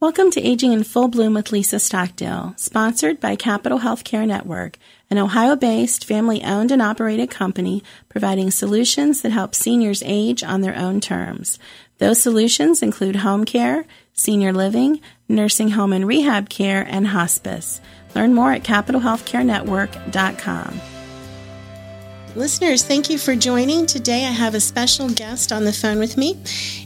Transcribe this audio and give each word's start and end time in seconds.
Welcome 0.00 0.30
to 0.30 0.40
Aging 0.40 0.72
in 0.72 0.84
Full 0.84 1.08
Bloom 1.08 1.34
with 1.34 1.52
Lisa 1.52 1.78
Stockdale, 1.78 2.54
sponsored 2.56 3.20
by 3.20 3.36
Capital 3.36 3.80
Healthcare 3.80 4.26
Network, 4.26 4.78
an 5.10 5.18
Ohio 5.18 5.56
based, 5.56 6.06
family 6.06 6.42
owned 6.42 6.72
and 6.72 6.80
operated 6.80 7.28
company 7.28 7.84
providing 8.08 8.50
solutions 8.50 9.20
that 9.20 9.30
help 9.30 9.54
seniors 9.54 10.02
age 10.06 10.42
on 10.42 10.62
their 10.62 10.74
own 10.74 11.02
terms. 11.02 11.58
Those 11.98 12.18
solutions 12.18 12.82
include 12.82 13.16
home 13.16 13.44
care, 13.44 13.84
senior 14.14 14.54
living, 14.54 15.02
nursing 15.28 15.72
home 15.72 15.92
and 15.92 16.06
rehab 16.06 16.48
care, 16.48 16.86
and 16.88 17.08
hospice. 17.08 17.82
Learn 18.14 18.32
more 18.32 18.52
at 18.52 18.62
capitalhealthcarenetwork.com. 18.62 20.80
Listeners, 22.36 22.84
thank 22.84 23.10
you 23.10 23.18
for 23.18 23.34
joining. 23.34 23.86
Today 23.86 24.24
I 24.24 24.30
have 24.30 24.54
a 24.54 24.60
special 24.60 25.08
guest 25.08 25.50
on 25.50 25.64
the 25.64 25.72
phone 25.72 25.98
with 25.98 26.16
me, 26.16 26.40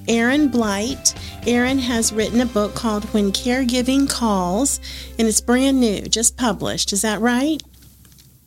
Aaron 0.09 0.49
Blight. 0.49 1.15
Aaron 1.47 1.79
has 1.79 2.15
written 2.15 2.41
a 2.41 2.47
book 2.47 2.75
called 2.75 3.05
When 3.13 3.31
Caregiving 3.31 4.09
Calls, 4.09 4.81
and 5.19 5.29
it's 5.29 5.43
brand 5.43 5.79
new, 5.79 6.01
just 6.03 6.39
published. 6.39 6.95
Is 6.95 7.03
that 7.03 7.21
right? 7.21 7.63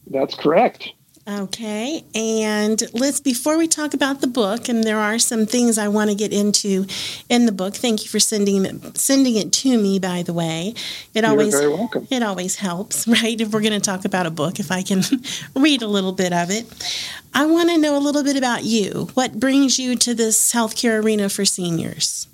That's 0.07 0.33
correct. 0.33 0.93
Okay, 1.29 2.05
and 2.15 2.81
let's 2.93 3.19
before 3.19 3.57
we 3.57 3.67
talk 3.67 3.93
about 3.93 4.21
the 4.21 4.27
book, 4.27 4.69
and 4.69 4.81
there 4.85 4.97
are 4.97 5.19
some 5.19 5.45
things 5.45 5.77
I 5.77 5.89
want 5.89 6.09
to 6.09 6.15
get 6.15 6.31
into 6.31 6.85
in 7.27 7.45
the 7.45 7.51
book. 7.51 7.75
Thank 7.75 8.05
you 8.05 8.09
for 8.09 8.17
sending 8.17 8.65
it, 8.65 8.97
sending 8.97 9.35
it 9.35 9.51
to 9.51 9.77
me. 9.77 9.99
By 9.99 10.23
the 10.23 10.31
way, 10.31 10.73
it 11.13 11.23
You're 11.23 11.29
always 11.29 11.53
very 11.53 11.67
welcome. 11.67 12.07
It 12.09 12.23
always 12.23 12.55
helps, 12.55 13.05
right? 13.09 13.41
If 13.41 13.51
we're 13.51 13.59
going 13.59 13.73
to 13.73 13.81
talk 13.81 14.05
about 14.05 14.25
a 14.25 14.31
book, 14.31 14.57
if 14.57 14.71
I 14.71 14.83
can 14.83 15.01
read 15.53 15.81
a 15.81 15.87
little 15.87 16.13
bit 16.13 16.31
of 16.31 16.49
it, 16.49 16.65
I 17.33 17.45
want 17.45 17.71
to 17.71 17.77
know 17.77 17.97
a 17.97 17.99
little 17.99 18.23
bit 18.23 18.37
about 18.37 18.63
you. 18.63 19.09
What 19.13 19.37
brings 19.37 19.77
you 19.77 19.97
to 19.97 20.13
this 20.13 20.53
healthcare 20.53 21.03
arena 21.03 21.27
for 21.27 21.43
seniors? 21.43 22.29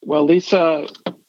Well, 0.00 0.24
Lisa, 0.24 0.86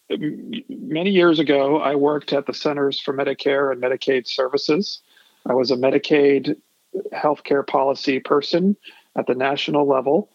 many 0.09 1.09
years 1.09 1.39
ago, 1.39 1.81
I 1.81 1.95
worked 1.95 2.31
at 2.31 2.45
the 2.45 2.53
Centers 2.53 2.97
for 2.97 3.14
Medicare 3.14 3.73
and 3.73 3.81
Medicaid 3.81 4.25
Services 4.25 5.02
I 5.45 5.53
was 5.53 5.72
a 5.72 5.75
Medicaid 5.75 6.56
healthcare 7.14 7.66
policy 7.66 8.20
person 8.20 8.75
at 9.16 9.28
the 9.28 9.36
national 9.36 9.88
level. 9.88 10.30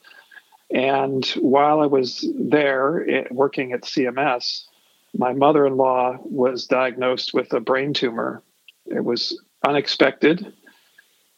And 0.71 1.25
while 1.41 1.81
I 1.81 1.87
was 1.87 2.27
there 2.35 3.09
eh, 3.09 3.25
working 3.31 3.73
at 3.73 3.83
CMS, 3.83 4.65
my 5.17 5.33
mother 5.33 5.67
in 5.67 5.77
law 5.77 6.19
was 6.23 6.67
diagnosed 6.67 7.33
with 7.33 7.53
a 7.53 7.61
brain 7.61 7.95
tumor. 7.95 8.43
It 8.87 9.05
was 9.05 9.41
unexpected, 9.65 10.53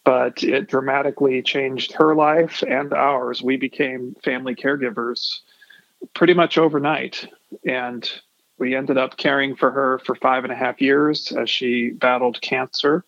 but 0.04 0.42
it 0.42 0.68
dramatically 0.68 1.42
changed 1.42 1.92
her 1.92 2.14
life 2.14 2.62
and 2.66 2.92
ours. 2.92 3.42
We 3.42 3.56
became 3.56 4.16
family 4.24 4.54
caregivers 4.54 5.40
pretty 6.14 6.34
much 6.34 6.58
overnight. 6.58 7.28
And 7.66 8.10
we 8.58 8.74
ended 8.74 8.98
up 8.98 9.16
caring 9.16 9.54
for 9.54 9.70
her 9.70 9.98
for 10.00 10.14
five 10.14 10.44
and 10.44 10.52
a 10.52 10.56
half 10.56 10.80
years 10.80 11.32
as 11.32 11.50
she 11.50 11.90
battled 11.90 12.40
cancer 12.40 13.04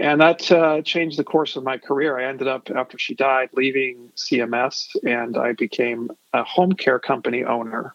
and 0.00 0.20
that 0.20 0.50
uh, 0.50 0.82
changed 0.82 1.18
the 1.18 1.24
course 1.24 1.56
of 1.56 1.64
my 1.64 1.78
career. 1.78 2.18
I 2.18 2.28
ended 2.28 2.48
up, 2.48 2.70
after 2.70 2.98
she 2.98 3.14
died, 3.14 3.50
leaving 3.52 4.10
CMS 4.16 4.96
and 5.04 5.36
I 5.36 5.52
became 5.52 6.10
a 6.32 6.44
home 6.44 6.72
care 6.72 6.98
company 6.98 7.44
owner. 7.44 7.94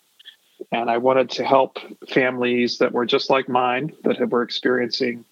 And 0.72 0.90
I 0.90 0.98
wanted 0.98 1.32
to 1.32 1.44
help 1.44 1.80
families 2.10 2.78
that 2.78 2.92
were 2.92 3.06
just 3.06 3.30
like 3.30 3.50
mine, 3.50 3.94
that 4.04 4.30
were 4.30 4.44
experiencing 4.44 5.26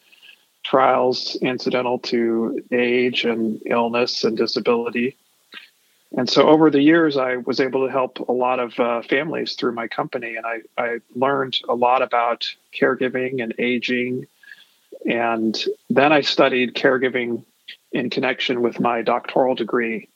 trials 0.64 1.38
incidental 1.42 2.00
to 2.00 2.62
age 2.72 3.26
and 3.26 3.62
illness 3.66 4.24
and 4.24 4.36
disability. 4.38 5.18
And 6.18 6.30
so 6.30 6.48
over 6.50 6.72
the 6.72 6.82
years, 6.82 7.18
I 7.18 7.38
was 7.38 7.60
able 7.60 7.86
to 7.86 7.92
help 7.92 8.20
a 8.28 8.32
lot 8.32 8.60
of 8.60 8.80
uh, 8.80 9.02
families 9.04 9.54
through 9.54 9.74
my 9.74 9.88
company. 9.88 10.36
And 10.36 10.46
I, 10.46 10.62
I 10.78 10.98
learned 11.16 11.60
a 11.70 11.76
lot 11.76 12.02
about 12.02 12.48
caregiving 12.74 13.44
and 13.44 13.54
aging 13.60 14.26
and 15.06 15.58
then 15.90 16.12
I 16.12 16.22
studied 16.22 16.76
caregiving 16.76 17.46
in 17.92 18.10
connection 18.10 18.62
with 18.62 18.80
my 18.80 19.02
doctoral 19.02 19.56
degree. 19.56 20.10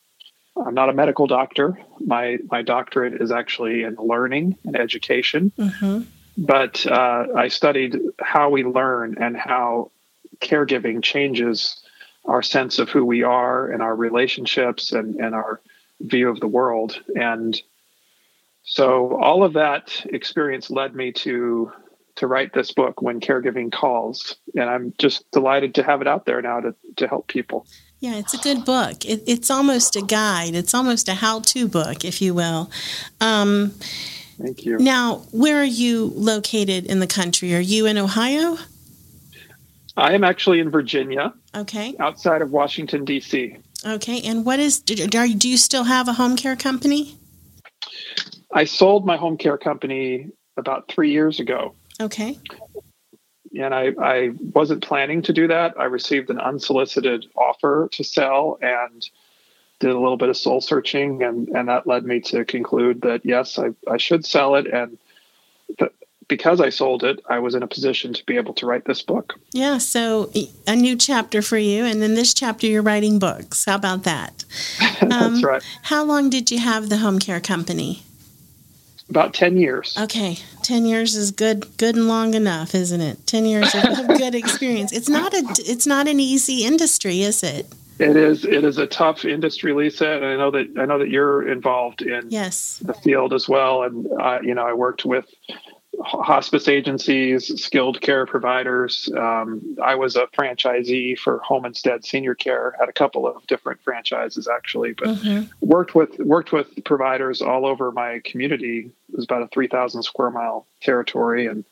I'm 0.55 0.75
not 0.75 0.89
a 0.89 0.93
medical 0.93 1.25
doctor. 1.25 1.79
My 1.99 2.37
my 2.49 2.61
doctorate 2.61 3.21
is 3.21 3.31
actually 3.31 3.83
in 3.83 3.95
learning 3.95 4.57
and 4.65 4.75
education. 4.75 5.51
Mm-hmm. 5.57 6.01
But 6.37 6.85
uh, 6.85 7.25
I 7.35 7.47
studied 7.47 7.99
how 8.19 8.49
we 8.49 8.63
learn 8.63 9.17
and 9.19 9.37
how 9.37 9.91
caregiving 10.39 11.03
changes 11.03 11.83
our 12.25 12.41
sense 12.41 12.79
of 12.79 12.89
who 12.89 13.05
we 13.05 13.23
are 13.23 13.69
and 13.69 13.81
our 13.81 13.95
relationships 13.95 14.91
and, 14.91 15.15
and 15.15 15.35
our 15.35 15.59
view 15.99 16.29
of 16.29 16.39
the 16.39 16.47
world. 16.47 16.99
And 17.15 17.59
so 18.63 19.17
all 19.17 19.43
of 19.43 19.53
that 19.53 20.05
experience 20.05 20.69
led 20.69 20.95
me 20.95 21.11
to 21.11 21.71
to 22.15 22.27
write 22.27 22.53
this 22.53 22.71
book 22.71 23.01
when 23.01 23.19
caregiving 23.19 23.71
calls. 23.71 24.35
And 24.55 24.69
i'm 24.69 24.93
just 24.97 25.29
delighted 25.31 25.75
to 25.75 25.83
have 25.83 26.01
it 26.01 26.07
out 26.07 26.25
there 26.25 26.41
now 26.41 26.59
to, 26.59 26.75
to 26.97 27.07
help 27.07 27.27
people. 27.27 27.65
Yeah 27.99 28.15
it's 28.15 28.33
a 28.33 28.37
good 28.37 28.65
book. 28.65 29.05
It, 29.05 29.23
it's 29.27 29.49
almost 29.49 29.95
a 29.95 30.01
guide. 30.01 30.55
It's 30.55 30.73
almost 30.73 31.09
a 31.09 31.13
how-to 31.13 31.67
book 31.67 32.05
if 32.05 32.21
you 32.21 32.33
will. 32.33 32.69
Um, 33.21 33.73
thank 34.37 34.65
you. 34.65 34.77
now 34.77 35.25
where 35.31 35.57
are 35.57 35.63
you 35.63 36.11
located 36.15 36.85
in 36.85 36.99
the 36.99 37.07
country? 37.07 37.55
Are 37.55 37.59
you 37.59 37.85
in 37.85 37.97
ohio? 37.97 38.57
I 39.95 40.13
am 40.13 40.23
actually 40.23 40.59
in 40.59 40.69
virginia 40.69 41.33
okay. 41.55 41.95
outside 41.99 42.41
of 42.41 42.51
washington 42.51 43.05
d.c 43.05 43.57
okay 43.85 44.21
and 44.21 44.43
what 44.43 44.59
is 44.59 44.79
do 44.79 45.49
you 45.49 45.57
still 45.57 45.83
have 45.83 46.07
a 46.07 46.13
home 46.13 46.35
care 46.35 46.55
company? 46.55 47.15
I 48.51 48.65
sold 48.65 49.05
my 49.05 49.17
home 49.17 49.37
care 49.37 49.57
company 49.57 50.29
about 50.57 50.87
three 50.87 51.11
years 51.11 51.39
ago 51.39 51.75
Okay. 52.01 52.37
And 53.59 53.73
I, 53.73 53.91
I 54.01 54.31
wasn't 54.39 54.83
planning 54.83 55.21
to 55.23 55.33
do 55.33 55.47
that. 55.47 55.79
I 55.79 55.85
received 55.85 56.29
an 56.29 56.39
unsolicited 56.39 57.27
offer 57.35 57.89
to 57.91 58.03
sell 58.03 58.57
and 58.61 59.07
did 59.79 59.91
a 59.91 59.99
little 59.99 60.17
bit 60.17 60.29
of 60.29 60.37
soul 60.37 60.61
searching, 60.61 61.23
and, 61.23 61.49
and 61.49 61.67
that 61.67 61.85
led 61.85 62.05
me 62.05 62.19
to 62.21 62.45
conclude 62.45 63.01
that 63.01 63.21
yes, 63.25 63.59
I, 63.59 63.69
I 63.89 63.97
should 63.97 64.25
sell 64.25 64.55
it. 64.55 64.65
And 64.65 64.97
th- 65.77 65.91
because 66.27 66.61
I 66.61 66.69
sold 66.69 67.03
it, 67.03 67.19
I 67.29 67.39
was 67.39 67.53
in 67.53 67.63
a 67.63 67.67
position 67.67 68.13
to 68.13 68.25
be 68.25 68.37
able 68.37 68.53
to 68.55 68.65
write 68.65 68.85
this 68.85 69.01
book. 69.01 69.33
Yeah, 69.51 69.77
so 69.77 70.31
a 70.65 70.75
new 70.75 70.95
chapter 70.95 71.41
for 71.41 71.57
you, 71.57 71.83
and 71.85 72.01
then 72.01 72.15
this 72.15 72.33
chapter 72.33 72.65
you're 72.65 72.81
writing 72.81 73.19
books. 73.19 73.65
How 73.65 73.75
about 73.75 74.03
that? 74.03 74.45
That's 75.01 75.13
um, 75.13 75.41
right. 75.41 75.63
How 75.83 76.03
long 76.03 76.29
did 76.29 76.49
you 76.49 76.59
have 76.59 76.89
the 76.89 76.97
home 76.97 77.19
care 77.19 77.41
company? 77.41 78.03
About 79.13 79.35
10 79.35 79.57
years. 79.57 79.95
Okay. 80.01 80.39
10 80.63 80.85
years 80.85 81.15
is 81.15 81.29
good 81.29 81.77
good 81.77 81.95
and 81.95 82.07
long 82.07 82.33
enough, 82.33 82.73
isn't 82.73 82.99
it? 82.99 83.27
10 83.27 83.45
years 83.45 83.75
of 83.75 84.07
good 84.07 84.33
experience. 84.33 84.91
It's 84.91 85.07
not 85.07 85.31
a 85.35 85.43
it's 85.59 85.85
not 85.85 86.07
an 86.07 86.19
easy 86.19 86.65
industry, 86.65 87.21
is 87.21 87.43
it? 87.43 87.67
It 87.99 88.15
is. 88.15 88.43
It 88.43 88.63
is 88.63 88.79
a 88.79 88.87
tough 88.87 89.23
industry, 89.23 89.71
Lisa, 89.71 90.13
and 90.13 90.25
I 90.25 90.35
know 90.35 90.49
that 90.49 90.67
I 90.79 90.85
know 90.85 90.97
that 90.97 91.09
you're 91.09 91.47
involved 91.47 92.01
in 92.01 92.31
yes. 92.31 92.79
the 92.83 92.95
field 92.95 93.33
as 93.33 93.47
well. 93.47 93.83
And 93.83 94.07
I, 94.19 94.39
you 94.41 94.55
know, 94.55 94.65
I 94.65 94.73
worked 94.73 95.05
with 95.05 95.27
hospice 96.03 96.67
agencies, 96.67 97.47
skilled 97.61 98.01
care 98.01 98.25
providers. 98.25 99.09
Um, 99.17 99.77
I 99.83 99.95
was 99.95 100.15
a 100.15 100.27
franchisee 100.27 101.17
for 101.17 101.39
Home 101.39 101.65
Instead 101.65 102.05
Senior 102.05 102.35
Care. 102.35 102.75
Had 102.79 102.89
a 102.89 102.93
couple 102.93 103.25
of 103.27 103.45
different 103.47 103.81
franchises 103.81 104.47
actually, 104.47 104.93
but 104.93 105.07
mm-hmm. 105.07 105.43
worked 105.65 105.95
with 105.95 106.19
worked 106.19 106.51
with 106.51 106.67
providers 106.83 107.41
all 107.41 107.65
over 107.65 107.91
my 107.91 108.21
community. 108.23 108.91
It 109.09 109.15
was 109.15 109.25
about 109.25 109.43
a 109.43 109.47
three 109.47 109.67
thousand 109.67 110.03
square 110.03 110.29
mile 110.29 110.67
territory, 110.81 111.47
and 111.47 111.63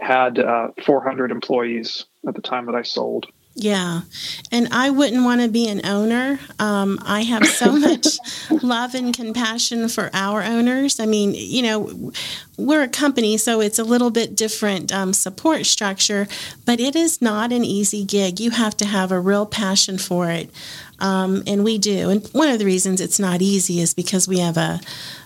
had 0.00 0.38
uh, 0.38 0.68
400 0.84 1.30
employees 1.30 2.04
at 2.26 2.34
the 2.34 2.42
time 2.42 2.66
that 2.66 2.74
I 2.74 2.82
sold. 2.82 3.26
Yeah. 3.56 4.00
And 4.50 4.68
I 4.72 4.90
wouldn't 4.90 5.24
want 5.24 5.40
to 5.40 5.48
be 5.48 5.68
an 5.68 5.86
owner. 5.86 6.40
Um, 6.58 6.98
I 7.04 7.22
have 7.22 7.46
so 7.46 7.72
much 7.78 8.06
love 8.50 8.94
and 8.94 9.14
compassion 9.14 9.88
for 9.88 10.10
our 10.12 10.42
owners. 10.42 10.98
I 10.98 11.06
mean, 11.06 11.34
you 11.34 11.62
know, 11.62 12.12
we're 12.56 12.82
a 12.82 12.88
company, 12.88 13.36
so 13.36 13.60
it's 13.60 13.78
a 13.78 13.84
little 13.84 14.10
bit 14.10 14.34
different 14.34 14.92
um, 14.92 15.12
support 15.12 15.66
structure, 15.66 16.26
but 16.64 16.80
it 16.80 16.96
is 16.96 17.22
not 17.22 17.52
an 17.52 17.64
easy 17.64 18.04
gig. 18.04 18.40
You 18.40 18.50
have 18.50 18.76
to 18.78 18.86
have 18.86 19.12
a 19.12 19.20
real 19.20 19.46
passion 19.46 19.98
for 19.98 20.30
it. 20.30 20.50
Um, 21.04 21.42
and 21.46 21.64
we 21.64 21.76
do. 21.76 22.08
And 22.08 22.26
one 22.28 22.48
of 22.48 22.58
the 22.58 22.64
reasons 22.64 22.98
it's 22.98 23.20
not 23.20 23.42
easy 23.42 23.78
is 23.80 23.92
because 23.92 24.26
we 24.26 24.38
have 24.38 24.56
a, 24.56 24.80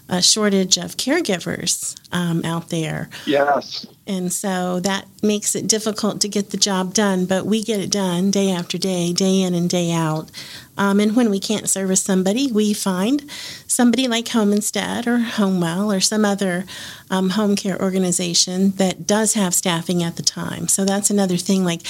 a 0.08 0.20
shortage 0.20 0.76
of 0.76 0.96
caregivers 0.96 1.94
um, 2.10 2.44
out 2.44 2.70
there. 2.70 3.08
Yes. 3.26 3.86
And 4.04 4.32
so 4.32 4.80
that 4.80 5.06
makes 5.22 5.54
it 5.54 5.68
difficult 5.68 6.20
to 6.22 6.28
get 6.28 6.50
the 6.50 6.56
job 6.56 6.94
done, 6.94 7.26
but 7.26 7.46
we 7.46 7.62
get 7.62 7.78
it 7.78 7.92
done 7.92 8.32
day 8.32 8.50
after 8.50 8.76
day, 8.76 9.12
day 9.12 9.42
in 9.42 9.54
and 9.54 9.70
day 9.70 9.92
out. 9.92 10.32
Um, 10.76 10.98
and 10.98 11.14
when 11.14 11.30
we 11.30 11.38
can't 11.38 11.68
service 11.68 12.02
somebody, 12.02 12.50
we 12.50 12.74
find 12.74 13.30
somebody 13.68 14.08
like 14.08 14.26
Home 14.30 14.52
Instead 14.52 15.06
or 15.06 15.18
Homewell 15.18 15.92
or 15.92 16.00
some 16.00 16.24
other 16.24 16.64
um, 17.08 17.30
home 17.30 17.54
care 17.54 17.80
organization 17.80 18.72
that 18.72 19.06
does 19.06 19.34
have 19.34 19.54
staffing 19.54 20.02
at 20.02 20.16
the 20.16 20.24
time. 20.24 20.66
So 20.66 20.84
that's 20.84 21.10
another 21.10 21.36
thing. 21.36 21.64
Like 21.64 21.82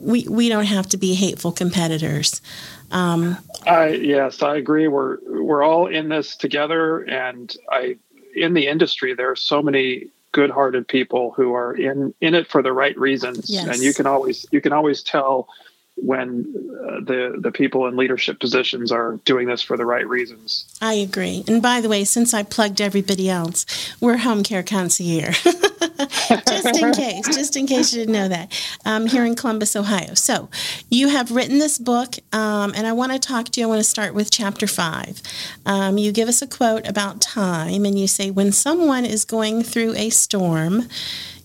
we, 0.00 0.26
we 0.28 0.48
don't 0.48 0.66
have 0.66 0.88
to 0.88 0.96
be 0.96 1.14
hateful 1.14 1.52
competitors. 1.52 2.40
Um, 2.90 3.36
I 3.66 3.88
yes, 3.88 4.42
I 4.42 4.56
agree. 4.56 4.88
We're 4.88 5.18
we're 5.26 5.62
all 5.62 5.86
in 5.86 6.08
this 6.08 6.36
together, 6.36 7.00
and 7.00 7.54
I 7.70 7.96
in 8.34 8.54
the 8.54 8.66
industry, 8.66 9.14
there 9.14 9.30
are 9.30 9.36
so 9.36 9.62
many 9.62 10.08
good-hearted 10.32 10.86
people 10.86 11.32
who 11.32 11.54
are 11.54 11.74
in 11.74 12.14
in 12.20 12.34
it 12.34 12.46
for 12.46 12.62
the 12.62 12.72
right 12.72 12.96
reasons, 12.98 13.48
yes. 13.48 13.66
and 13.66 13.82
you 13.82 13.94
can 13.94 14.06
always 14.06 14.46
you 14.50 14.60
can 14.60 14.72
always 14.72 15.02
tell 15.02 15.48
when 15.96 16.44
uh, 16.86 17.00
the 17.00 17.36
the 17.40 17.50
people 17.50 17.86
in 17.86 17.96
leadership 17.96 18.38
positions 18.38 18.92
are 18.92 19.18
doing 19.24 19.46
this 19.46 19.62
for 19.62 19.76
the 19.76 19.86
right 19.86 20.06
reasons. 20.06 20.66
I 20.80 20.92
agree. 20.94 21.42
And 21.48 21.62
by 21.62 21.80
the 21.80 21.88
way, 21.88 22.04
since 22.04 22.34
I 22.34 22.42
plugged 22.42 22.80
everybody 22.80 23.30
else, 23.30 23.64
we're 24.00 24.18
home 24.18 24.42
care 24.42 24.62
concierge. 24.62 25.46
just 26.28 26.82
in 26.82 26.92
case, 26.92 27.26
just 27.28 27.56
in 27.56 27.66
case 27.66 27.92
you 27.92 28.00
didn't 28.00 28.12
know 28.12 28.28
that, 28.28 28.52
um, 28.84 29.06
here 29.06 29.24
in 29.24 29.34
Columbus, 29.34 29.76
Ohio. 29.76 30.14
So, 30.14 30.48
you 30.90 31.08
have 31.08 31.30
written 31.30 31.58
this 31.58 31.78
book, 31.78 32.16
um, 32.32 32.72
and 32.76 32.86
I 32.86 32.92
want 32.92 33.12
to 33.12 33.18
talk 33.18 33.46
to 33.46 33.60
you. 33.60 33.66
I 33.66 33.68
want 33.68 33.80
to 33.80 33.84
start 33.84 34.14
with 34.14 34.30
chapter 34.30 34.66
five. 34.66 35.20
Um, 35.64 35.98
you 35.98 36.12
give 36.12 36.28
us 36.28 36.42
a 36.42 36.46
quote 36.46 36.86
about 36.86 37.20
time, 37.20 37.84
and 37.84 37.98
you 37.98 38.06
say, 38.06 38.30
When 38.30 38.52
someone 38.52 39.04
is 39.04 39.24
going 39.24 39.62
through 39.62 39.94
a 39.96 40.10
storm, 40.10 40.88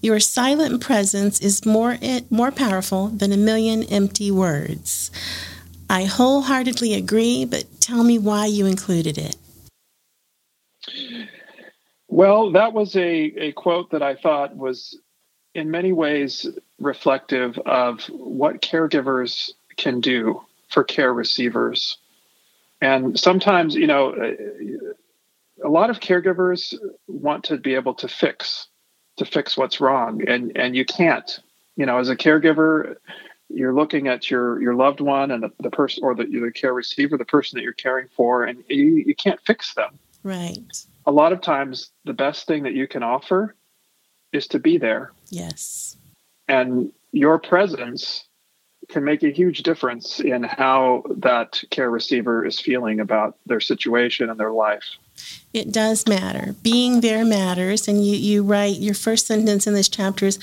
your 0.01 0.19
silent 0.19 0.81
presence 0.81 1.39
is 1.39 1.65
more 1.65 1.97
more 2.30 2.51
powerful 2.51 3.07
than 3.07 3.31
a 3.31 3.38
million 3.38 3.83
empty 3.83 4.31
words. 4.31 5.12
I 5.89 6.06
wholeheartedly 6.06 6.94
agree, 6.94 7.45
but 7.45 7.65
tell 7.81 8.04
me 8.04 8.18
why 8.18 8.45
you 8.45 8.65
included 8.65 9.18
it. 9.18 9.36
Well, 12.11 12.51
that 12.51 12.73
was 12.73 12.97
a, 12.97 12.99
a 12.99 13.51
quote 13.53 13.91
that 13.91 14.03
I 14.03 14.15
thought 14.15 14.55
was 14.55 14.99
in 15.55 15.71
many 15.71 15.93
ways 15.93 16.45
reflective 16.77 17.57
of 17.59 18.01
what 18.09 18.61
caregivers 18.61 19.51
can 19.77 20.01
do 20.01 20.41
for 20.69 20.83
care 20.83 21.13
receivers. 21.13 21.97
And 22.81 23.17
sometimes, 23.17 23.75
you 23.75 23.87
know, 23.87 24.13
a 25.63 25.69
lot 25.69 25.89
of 25.89 26.01
caregivers 26.01 26.73
want 27.07 27.45
to 27.45 27.57
be 27.57 27.75
able 27.75 27.93
to 27.95 28.09
fix 28.09 28.67
to 29.17 29.25
fix 29.25 29.55
what's 29.55 29.79
wrong 29.79 30.27
and 30.27 30.57
and 30.57 30.75
you 30.75 30.83
can't. 30.83 31.39
You 31.77 31.85
know 31.85 31.97
as 31.97 32.09
a 32.09 32.15
caregiver 32.15 32.95
you're 33.47 33.73
looking 33.73 34.07
at 34.07 34.29
your 34.29 34.61
your 34.61 34.73
loved 34.73 34.99
one 34.99 35.31
and 35.31 35.43
the, 35.43 35.51
the 35.59 35.69
person 35.69 36.03
or 36.03 36.15
the, 36.15 36.25
the 36.25 36.51
care 36.51 36.73
receiver 36.73 37.17
the 37.17 37.25
person 37.25 37.57
that 37.57 37.63
you're 37.63 37.73
caring 37.73 38.07
for 38.15 38.45
and 38.45 38.63
you, 38.67 39.03
you 39.05 39.15
can't 39.15 39.39
fix 39.41 39.73
them. 39.75 39.99
Right 40.23 40.85
a 41.06 41.12
lot 41.12 41.33
of 41.33 41.42
times 41.42 41.92
the 42.06 42.13
best 42.13 42.48
thing 42.48 42.63
that 42.63 42.74
you 42.74 42.88
can 42.88 43.03
offer 43.03 43.56
is 44.33 44.48
to 44.48 44.59
be 44.59 44.77
there 44.77 45.12
yes 45.30 45.98
and 46.48 46.92
your 47.12 47.39
presence 47.39 48.25
can 48.89 49.03
make 49.03 49.24
a 49.24 49.30
huge 49.30 49.63
difference 49.63 50.19
in 50.19 50.44
how 50.44 51.03
that 51.18 51.62
care 51.69 51.89
receiver 51.89 52.45
is 52.45 52.59
feeling 52.59 53.00
about 53.00 53.38
their 53.45 53.59
situation 53.59 54.30
and 54.30 54.39
their 54.39 54.51
life 54.51 54.98
it 55.53 55.71
does 55.71 56.07
matter. 56.07 56.56
Being 56.62 57.01
there 57.01 57.25
matters. 57.25 57.88
And 57.88 58.06
you, 58.06 58.15
you 58.15 58.44
write 58.44 58.77
your 58.77 58.94
first 58.94 59.27
sentence 59.27 59.68
in 59.68 59.74
this 59.74 59.89
chapter 59.89 60.25
is 60.25 60.39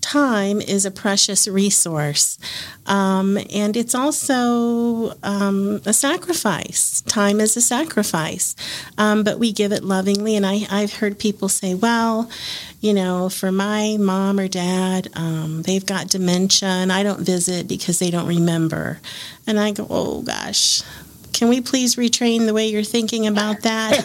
time 0.00 0.60
is 0.60 0.84
a 0.84 0.90
precious 0.90 1.46
resource. 1.46 2.38
Um, 2.86 3.38
and 3.52 3.76
it's 3.76 3.94
also 3.94 5.14
um, 5.22 5.80
a 5.86 5.92
sacrifice. 5.92 7.02
Time 7.02 7.40
is 7.40 7.56
a 7.56 7.60
sacrifice. 7.60 8.56
Um, 8.98 9.22
but 9.22 9.38
we 9.38 9.52
give 9.52 9.72
it 9.72 9.84
lovingly. 9.84 10.36
And 10.36 10.46
I, 10.46 10.66
I've 10.70 10.94
heard 10.94 11.18
people 11.18 11.48
say, 11.48 11.74
well, 11.74 12.30
you 12.80 12.94
know, 12.94 13.28
for 13.28 13.52
my 13.52 13.96
mom 14.00 14.40
or 14.40 14.48
dad, 14.48 15.08
um, 15.14 15.62
they've 15.62 15.84
got 15.84 16.08
dementia 16.08 16.68
and 16.68 16.92
I 16.92 17.02
don't 17.02 17.20
visit 17.20 17.68
because 17.68 17.98
they 17.98 18.10
don't 18.10 18.26
remember. 18.26 19.00
And 19.46 19.60
I 19.60 19.72
go, 19.72 19.86
oh 19.90 20.22
gosh, 20.22 20.82
can 21.40 21.48
we 21.48 21.62
please 21.62 21.96
retrain 21.96 22.44
the 22.44 22.52
way 22.52 22.68
you're 22.68 22.82
thinking 22.82 23.26
about 23.26 23.62
that? 23.62 24.04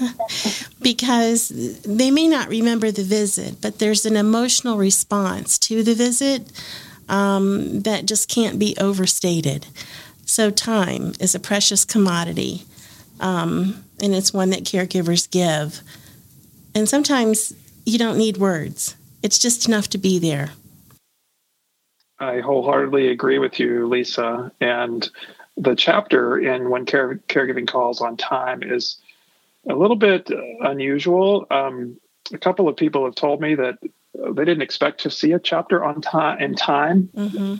because 0.82 1.50
they 1.84 2.10
may 2.10 2.30
not 2.30 2.48
remember 2.48 2.92
the 2.92 3.04
visit, 3.04 3.58
but 3.62 3.78
there's 3.78 4.06
an 4.06 4.16
emotional 4.16 4.78
response 4.78 5.60
to 5.60 5.84
the 5.84 5.96
visit 5.96 6.50
um, 7.10 7.82
that 7.82 8.06
just 8.06 8.30
can't 8.30 8.58
be 8.58 8.74
overstated. 8.80 9.68
So, 10.26 10.50
time 10.50 11.12
is 11.20 11.36
a 11.36 11.40
precious 11.42 11.84
commodity, 11.84 12.64
um, 13.20 13.84
and 14.02 14.16
it's 14.16 14.34
one 14.34 14.52
that 14.52 14.64
caregivers 14.64 15.30
give. 15.30 15.82
And 16.74 16.88
sometimes 16.88 17.54
you 17.86 18.00
don't 18.00 18.18
need 18.18 18.38
words, 18.38 18.96
it's 19.22 19.40
just 19.40 19.68
enough 19.68 19.90
to 19.90 19.98
be 19.98 20.20
there. 20.20 20.52
I 22.18 22.40
wholeheartedly 22.40 23.10
agree 23.10 23.40
with 23.40 23.60
you, 23.60 23.90
Lisa. 23.90 24.54
And 24.62 25.10
the 25.58 25.76
chapter 25.76 26.38
in 26.38 26.70
when 26.70 26.86
care, 26.86 27.16
caregiving 27.28 27.68
calls 27.68 28.02
on 28.02 28.18
time 28.18 28.62
is 28.64 28.98
a 29.70 29.76
little 29.76 29.96
bit 29.96 30.30
unusual. 30.62 31.48
Um, 31.50 31.98
a 32.34 32.38
couple 32.38 32.68
of 32.68 32.76
people 32.76 33.06
have 33.06 33.16
told 33.16 33.42
me 33.42 33.56
that 33.56 33.80
they 34.14 34.46
didn't 34.46 34.62
expect 34.62 35.02
to 35.02 35.12
see 35.12 35.32
a 35.32 35.40
chapter 35.40 35.84
on 35.84 36.02
time 36.02 36.42
in 36.42 36.56
time. 36.56 37.10
Mm-hmm. 37.16 37.56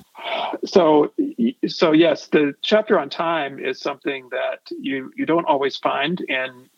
So, 0.66 1.12
so 1.68 1.92
yes, 1.92 2.28
the 2.28 2.54
chapter 2.62 3.00
on 3.00 3.10
time 3.10 3.60
is 3.60 3.80
something 3.80 4.30
that 4.32 4.60
you 4.80 5.12
you 5.16 5.26
don't 5.26 5.46
always 5.46 5.78
find 5.78 6.22
in 6.22 6.70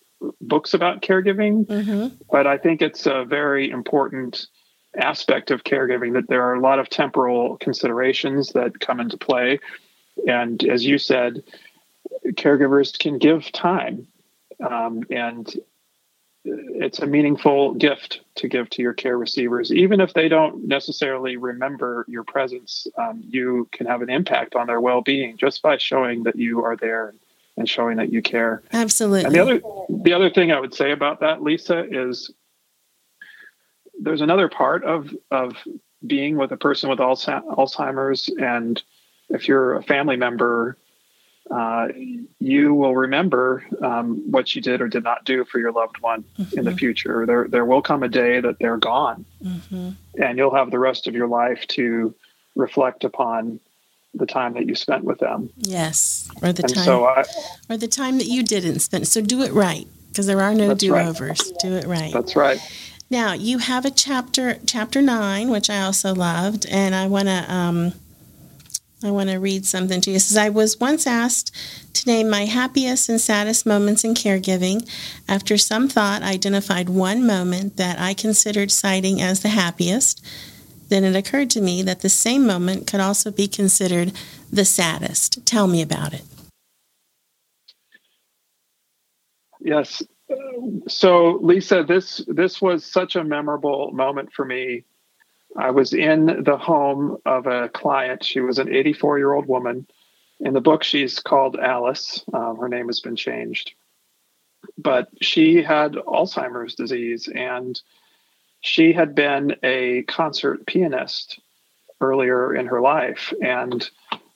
books 0.41 0.73
about 0.73 1.01
caregiving, 1.01 1.65
mm-hmm. 1.65 2.15
but 2.31 2.47
I 2.47 2.57
think 2.57 2.81
it's 2.81 3.05
a 3.05 3.23
very 3.23 3.69
important 3.69 4.47
aspect 4.99 5.51
of 5.51 5.63
caregiving 5.63 6.13
that 6.13 6.27
there 6.27 6.41
are 6.43 6.55
a 6.55 6.59
lot 6.59 6.79
of 6.79 6.89
temporal 6.89 7.57
considerations 7.57 8.53
that 8.53 8.79
come 8.79 8.99
into 8.99 9.17
play 9.17 9.59
and 10.27 10.63
as 10.65 10.85
you 10.85 10.97
said, 10.97 11.43
caregivers 12.31 12.97
can 12.97 13.17
give 13.17 13.51
time, 13.51 14.07
um, 14.67 15.03
and 15.09 15.53
it's 16.49 16.99
a 16.99 17.05
meaningful 17.05 17.73
gift 17.73 18.21
to 18.35 18.47
give 18.47 18.69
to 18.69 18.81
your 18.81 18.93
care 18.93 19.17
receivers. 19.17 19.71
Even 19.71 19.99
if 19.99 20.13
they 20.13 20.29
don't 20.29 20.65
necessarily 20.65 21.35
remember 21.35 22.05
your 22.07 22.23
presence, 22.23 22.87
um, 22.97 23.21
you 23.27 23.67
can 23.71 23.85
have 23.85 24.01
an 24.01 24.09
impact 24.09 24.55
on 24.55 24.67
their 24.67 24.79
well 24.79 25.01
being 25.01 25.37
just 25.37 25.61
by 25.61 25.77
showing 25.77 26.23
that 26.23 26.37
you 26.37 26.63
are 26.63 26.77
there 26.77 27.13
and 27.57 27.67
showing 27.67 27.97
that 27.97 28.13
you 28.13 28.21
care. 28.21 28.63
Absolutely. 28.71 29.25
And 29.25 29.33
the 29.33 29.39
other, 29.39 29.61
the 29.89 30.13
other 30.13 30.29
thing 30.29 30.51
I 30.51 30.59
would 30.59 30.73
say 30.73 30.91
about 30.91 31.19
that, 31.19 31.41
Lisa, 31.41 31.85
is 31.89 32.31
there's 33.99 34.21
another 34.21 34.47
part 34.47 34.83
of 34.83 35.13
of 35.31 35.55
being 36.05 36.37
with 36.37 36.51
a 36.51 36.57
person 36.57 36.89
with 36.89 36.99
Alzheimer's 36.99 38.29
and 38.39 38.81
if 39.29 39.47
you're 39.47 39.75
a 39.75 39.83
family 39.83 40.15
member, 40.15 40.77
uh, 41.49 41.87
you 42.39 42.73
will 42.73 42.95
remember 42.95 43.65
um, 43.81 44.29
what 44.29 44.53
you 44.53 44.61
did 44.61 44.81
or 44.81 44.87
did 44.87 45.03
not 45.03 45.23
do 45.23 45.45
for 45.45 45.59
your 45.59 45.71
loved 45.71 45.97
one 46.01 46.23
mm-hmm. 46.37 46.57
in 46.57 46.65
the 46.65 46.71
mm-hmm. 46.71 46.77
future. 46.77 47.25
There, 47.25 47.47
there 47.47 47.65
will 47.65 47.81
come 47.81 48.03
a 48.03 48.09
day 48.09 48.41
that 48.41 48.59
they're 48.59 48.77
gone, 48.77 49.25
mm-hmm. 49.43 49.91
and 50.21 50.37
you'll 50.37 50.55
have 50.55 50.71
the 50.71 50.79
rest 50.79 51.07
of 51.07 51.13
your 51.13 51.27
life 51.27 51.65
to 51.69 52.13
reflect 52.55 53.03
upon 53.03 53.59
the 54.13 54.25
time 54.25 54.55
that 54.55 54.65
you 54.65 54.75
spent 54.75 55.03
with 55.03 55.19
them. 55.19 55.49
Yes, 55.57 56.29
or 56.41 56.51
the 56.51 56.63
and 56.63 56.73
time, 56.73 56.83
so 56.83 57.05
I, 57.05 57.23
or 57.69 57.77
the 57.77 57.87
time 57.87 58.17
that 58.17 58.27
you 58.27 58.43
didn't 58.43 58.79
spend. 58.79 59.07
So 59.07 59.21
do 59.21 59.41
it 59.43 59.53
right, 59.53 59.87
because 60.09 60.25
there 60.25 60.41
are 60.41 60.53
no 60.53 60.73
do-overs. 60.73 61.39
Right. 61.39 61.59
Do 61.61 61.75
it 61.75 61.85
right. 61.85 62.11
That's 62.11 62.35
right. 62.35 62.59
Now 63.09 63.31
you 63.33 63.59
have 63.59 63.85
a 63.85 63.91
chapter, 63.91 64.57
chapter 64.65 65.01
nine, 65.01 65.49
which 65.49 65.69
I 65.69 65.81
also 65.81 66.13
loved, 66.13 66.65
and 66.69 66.93
I 66.93 67.07
want 67.07 67.27
to. 67.27 67.53
Um, 67.53 67.93
I 69.03 69.11
want 69.11 69.29
to 69.29 69.37
read 69.37 69.65
something 69.65 70.01
to 70.01 70.09
you. 70.09 70.15
It 70.15 70.21
says, 70.21 70.37
I 70.37 70.49
was 70.49 70.79
once 70.79 71.05
asked 71.05 71.55
to 71.93 72.09
name 72.09 72.29
my 72.29 72.45
happiest 72.45 73.09
and 73.09 73.21
saddest 73.21 73.65
moments 73.65 74.03
in 74.03 74.15
caregiving. 74.15 74.89
After 75.27 75.55
some 75.57 75.87
thought, 75.87 76.23
I 76.23 76.31
identified 76.31 76.89
one 76.89 77.25
moment 77.25 77.77
that 77.77 77.99
I 77.99 78.15
considered 78.15 78.71
citing 78.71 79.21
as 79.21 79.41
the 79.41 79.49
happiest. 79.49 80.25
Then 80.89 81.03
it 81.03 81.15
occurred 81.15 81.51
to 81.51 81.61
me 81.61 81.83
that 81.83 81.99
the 81.99 82.09
same 82.09 82.47
moment 82.47 82.87
could 82.87 82.99
also 82.99 83.29
be 83.29 83.47
considered 83.47 84.13
the 84.51 84.65
saddest. 84.65 85.45
Tell 85.45 85.67
me 85.67 85.81
about 85.81 86.13
it. 86.13 86.23
Yes. 89.59 90.01
So, 90.87 91.39
Lisa, 91.41 91.83
this 91.83 92.21
this 92.27 92.61
was 92.61 92.83
such 92.83 93.15
a 93.15 93.23
memorable 93.23 93.91
moment 93.91 94.33
for 94.33 94.43
me 94.43 94.85
I 95.57 95.71
was 95.71 95.91
in 95.91 96.43
the 96.43 96.57
home 96.57 97.17
of 97.25 97.47
a 97.47 97.69
client. 97.69 98.23
She 98.23 98.39
was 98.39 98.59
an 98.59 98.73
84 98.73 99.17
year 99.17 99.33
old 99.33 99.47
woman. 99.47 99.87
In 100.39 100.53
the 100.53 100.61
book, 100.61 100.83
she's 100.83 101.19
called 101.19 101.57
Alice. 101.57 102.23
Um, 102.31 102.57
her 102.57 102.69
name 102.69 102.87
has 102.87 102.99
been 102.99 103.15
changed. 103.15 103.73
But 104.77 105.09
she 105.21 105.63
had 105.63 105.93
Alzheimer's 105.93 106.75
disease 106.75 107.27
and 107.33 107.79
she 108.61 108.93
had 108.93 109.15
been 109.15 109.55
a 109.63 110.03
concert 110.03 110.65
pianist 110.67 111.39
earlier 112.01 112.55
in 112.55 112.67
her 112.67 112.81
life. 112.81 113.33
And 113.41 113.89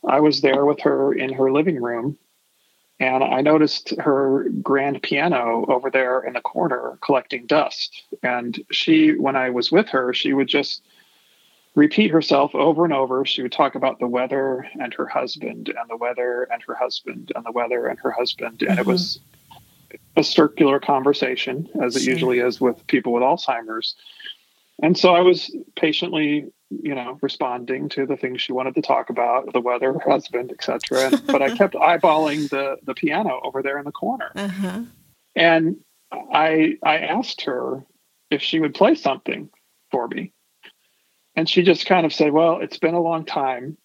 I 0.07 0.19
was 0.21 0.41
there 0.41 0.65
with 0.65 0.79
her 0.81 1.13
in 1.13 1.33
her 1.33 1.51
living 1.51 1.79
room. 1.79 2.17
And 2.99 3.23
I 3.23 3.41
noticed 3.41 3.93
her 3.99 4.47
grand 4.61 5.01
piano 5.01 5.65
over 5.67 5.89
there 5.89 6.21
in 6.21 6.33
the 6.33 6.41
corner 6.41 6.99
collecting 7.01 7.47
dust. 7.47 8.03
And 8.21 8.59
she, 8.71 9.13
when 9.17 9.35
I 9.35 9.49
was 9.49 9.71
with 9.71 9.89
her, 9.89 10.13
she 10.13 10.33
would 10.33 10.47
just 10.47 10.81
repeat 11.75 12.11
herself 12.11 12.53
over 12.53 12.83
and 12.83 12.93
over. 12.93 13.25
She 13.25 13.41
would 13.41 13.51
talk 13.51 13.75
about 13.75 13.99
the 13.99 14.07
weather 14.07 14.67
and 14.79 14.93
her 14.93 15.07
husband 15.07 15.69
and 15.69 15.89
the 15.89 15.97
weather 15.97 16.47
and 16.51 16.61
her 16.63 16.75
husband 16.75 17.31
and 17.35 17.45
the 17.45 17.51
weather 17.51 17.87
and 17.87 17.97
her 17.99 18.11
husband. 18.11 18.61
And 18.61 18.71
mm-hmm. 18.71 18.79
it 18.79 18.85
was 18.85 19.19
a 20.15 20.23
circular 20.23 20.79
conversation, 20.79 21.69
as 21.81 21.95
it 21.95 22.03
usually 22.03 22.39
is 22.39 22.59
with 22.59 22.85
people 22.87 23.13
with 23.13 23.23
Alzheimer's. 23.23 23.95
And 24.81 24.97
so 24.97 25.13
I 25.13 25.21
was 25.21 25.55
patiently, 25.75 26.51
you 26.69 26.95
know, 26.95 27.17
responding 27.21 27.87
to 27.89 28.05
the 28.05 28.17
things 28.17 28.41
she 28.41 28.51
wanted 28.51 28.75
to 28.75 28.81
talk 28.81 29.09
about, 29.09 29.53
the 29.53 29.61
weather, 29.61 29.93
her 29.93 30.11
husband, 30.11 30.51
etc. 30.51 31.11
but 31.27 31.41
I 31.41 31.55
kept 31.55 31.75
eyeballing 31.75 32.49
the 32.49 32.77
the 32.83 32.93
piano 32.93 33.39
over 33.43 33.61
there 33.61 33.77
in 33.77 33.85
the 33.85 33.91
corner. 33.91 34.31
Uh-huh. 34.35 34.81
And 35.35 35.77
I 36.11 36.77
I 36.83 36.99
asked 36.99 37.41
her 37.41 37.85
if 38.29 38.41
she 38.41 38.59
would 38.59 38.73
play 38.73 38.95
something 38.95 39.49
for 39.91 40.07
me. 40.07 40.33
And 41.35 41.49
she 41.49 41.61
just 41.61 41.85
kind 41.85 42.05
of 42.05 42.13
said, 42.13 42.31
Well, 42.31 42.59
it's 42.59 42.77
been 42.77 42.93
a 42.93 43.01
long 43.01 43.25
time. 43.25 43.77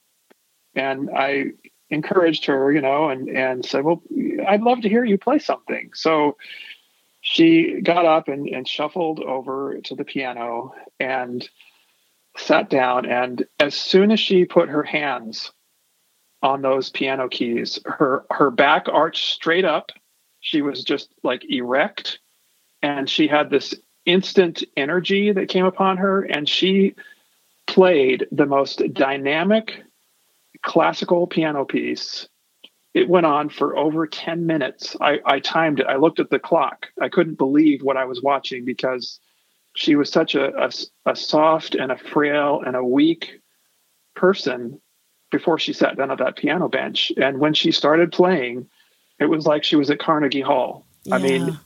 And 0.74 1.10
I 1.16 1.52
encouraged 1.90 2.46
her, 2.46 2.72
you 2.72 2.80
know, 2.80 3.08
and, 3.08 3.28
and 3.28 3.64
said, 3.64 3.84
Well, 3.84 4.02
I'd 4.46 4.62
love 4.62 4.82
to 4.82 4.88
hear 4.88 5.04
you 5.04 5.18
play 5.18 5.38
something. 5.38 5.90
So 5.94 6.36
she 7.20 7.80
got 7.80 8.04
up 8.04 8.28
and, 8.28 8.48
and 8.48 8.68
shuffled 8.68 9.20
over 9.20 9.78
to 9.84 9.94
the 9.94 10.04
piano 10.04 10.74
and 11.00 11.48
sat 12.36 12.70
down. 12.70 13.06
And 13.06 13.46
as 13.58 13.74
soon 13.74 14.10
as 14.10 14.20
she 14.20 14.44
put 14.44 14.68
her 14.68 14.82
hands 14.82 15.52
on 16.42 16.62
those 16.62 16.90
piano 16.90 17.28
keys, 17.28 17.78
her 17.84 18.24
her 18.30 18.50
back 18.50 18.86
arched 18.92 19.32
straight 19.32 19.64
up. 19.64 19.90
She 20.40 20.62
was 20.62 20.84
just 20.84 21.08
like 21.24 21.44
erect 21.50 22.20
and 22.82 23.10
she 23.10 23.26
had 23.26 23.50
this 23.50 23.74
instant 24.04 24.62
energy 24.76 25.32
that 25.32 25.48
came 25.48 25.64
upon 25.64 25.96
her 25.96 26.22
and 26.22 26.48
she 26.48 26.94
played 27.66 28.26
the 28.30 28.46
most 28.46 28.78
mm-hmm. 28.78 28.92
dynamic 28.92 29.82
classical 30.62 31.26
piano 31.26 31.64
piece. 31.64 32.28
It 32.94 33.08
went 33.08 33.26
on 33.26 33.50
for 33.50 33.76
over 33.76 34.06
10 34.06 34.46
minutes. 34.46 34.96
I, 35.00 35.18
I 35.26 35.40
timed 35.40 35.80
it. 35.80 35.86
I 35.86 35.96
looked 35.96 36.18
at 36.18 36.30
the 36.30 36.38
clock. 36.38 36.86
I 37.00 37.08
couldn't 37.10 37.36
believe 37.36 37.82
what 37.82 37.98
i 37.98 38.06
was 38.06 38.22
watching 38.22 38.64
because 38.64 39.20
she 39.76 39.96
was 39.96 40.10
such 40.10 40.34
a, 40.34 40.56
a, 40.56 40.70
a 41.04 41.14
soft 41.14 41.74
and 41.74 41.92
a 41.92 41.98
frail 41.98 42.62
and 42.66 42.74
a 42.74 42.82
weak 42.82 43.40
person 44.14 44.80
before 45.30 45.58
she 45.58 45.74
sat 45.74 45.98
down 45.98 46.10
at 46.10 46.18
that 46.18 46.36
piano 46.36 46.68
bench. 46.68 47.12
And 47.18 47.38
when 47.38 47.52
she 47.52 47.70
started 47.70 48.12
playing 48.12 48.66
it 49.18 49.26
was 49.26 49.46
like 49.46 49.64
she 49.64 49.76
was 49.76 49.90
at 49.90 49.98
carnegie 49.98 50.40
hall. 50.40 50.86
Yeah. 51.04 51.14
i 51.14 51.18
mean 51.18 51.58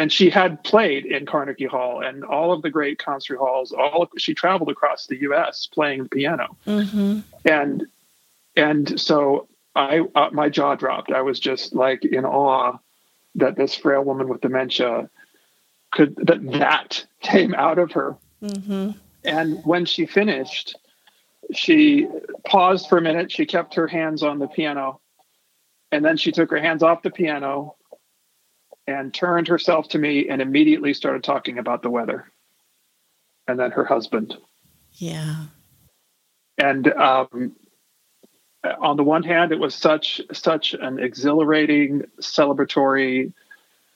and 0.00 0.10
she 0.10 0.30
had 0.30 0.64
played 0.64 1.04
in 1.04 1.26
Carnegie 1.26 1.66
Hall 1.66 2.02
and 2.02 2.24
all 2.24 2.54
of 2.54 2.62
the 2.62 2.70
great 2.70 2.98
concert 2.98 3.36
halls. 3.36 3.70
All 3.70 4.08
she 4.16 4.32
traveled 4.32 4.70
across 4.70 5.06
the 5.06 5.20
U.S. 5.20 5.68
playing 5.70 6.04
the 6.04 6.08
piano, 6.08 6.56
mm-hmm. 6.66 7.18
and 7.44 7.86
and 8.56 8.98
so 8.98 9.46
I 9.76 10.00
uh, 10.14 10.30
my 10.32 10.48
jaw 10.48 10.74
dropped. 10.74 11.12
I 11.12 11.20
was 11.20 11.38
just 11.38 11.74
like 11.74 12.02
in 12.06 12.24
awe 12.24 12.78
that 13.34 13.56
this 13.56 13.74
frail 13.74 14.02
woman 14.02 14.28
with 14.28 14.40
dementia 14.40 15.10
could 15.90 16.16
that 16.16 16.50
that 16.52 17.04
came 17.20 17.54
out 17.54 17.78
of 17.78 17.92
her. 17.92 18.16
Mm-hmm. 18.42 18.92
And 19.24 19.62
when 19.66 19.84
she 19.84 20.06
finished, 20.06 20.78
she 21.52 22.08
paused 22.46 22.88
for 22.88 22.96
a 22.96 23.02
minute. 23.02 23.30
She 23.30 23.44
kept 23.44 23.74
her 23.74 23.86
hands 23.86 24.22
on 24.22 24.38
the 24.38 24.48
piano, 24.48 24.98
and 25.92 26.02
then 26.02 26.16
she 26.16 26.32
took 26.32 26.50
her 26.50 26.60
hands 26.60 26.82
off 26.82 27.02
the 27.02 27.10
piano 27.10 27.76
and 28.90 29.14
turned 29.14 29.46
herself 29.46 29.88
to 29.88 29.98
me 29.98 30.28
and 30.28 30.42
immediately 30.42 30.92
started 30.92 31.22
talking 31.22 31.58
about 31.58 31.82
the 31.82 31.90
weather 31.90 32.30
and 33.46 33.58
then 33.58 33.70
her 33.70 33.84
husband. 33.84 34.36
Yeah. 34.94 35.44
And 36.58 36.92
um, 36.94 37.54
on 38.80 38.96
the 38.96 39.04
one 39.04 39.22
hand, 39.22 39.52
it 39.52 39.60
was 39.60 39.74
such 39.74 40.20
such 40.32 40.74
an 40.74 40.98
exhilarating, 40.98 42.02
celebratory, 42.20 43.32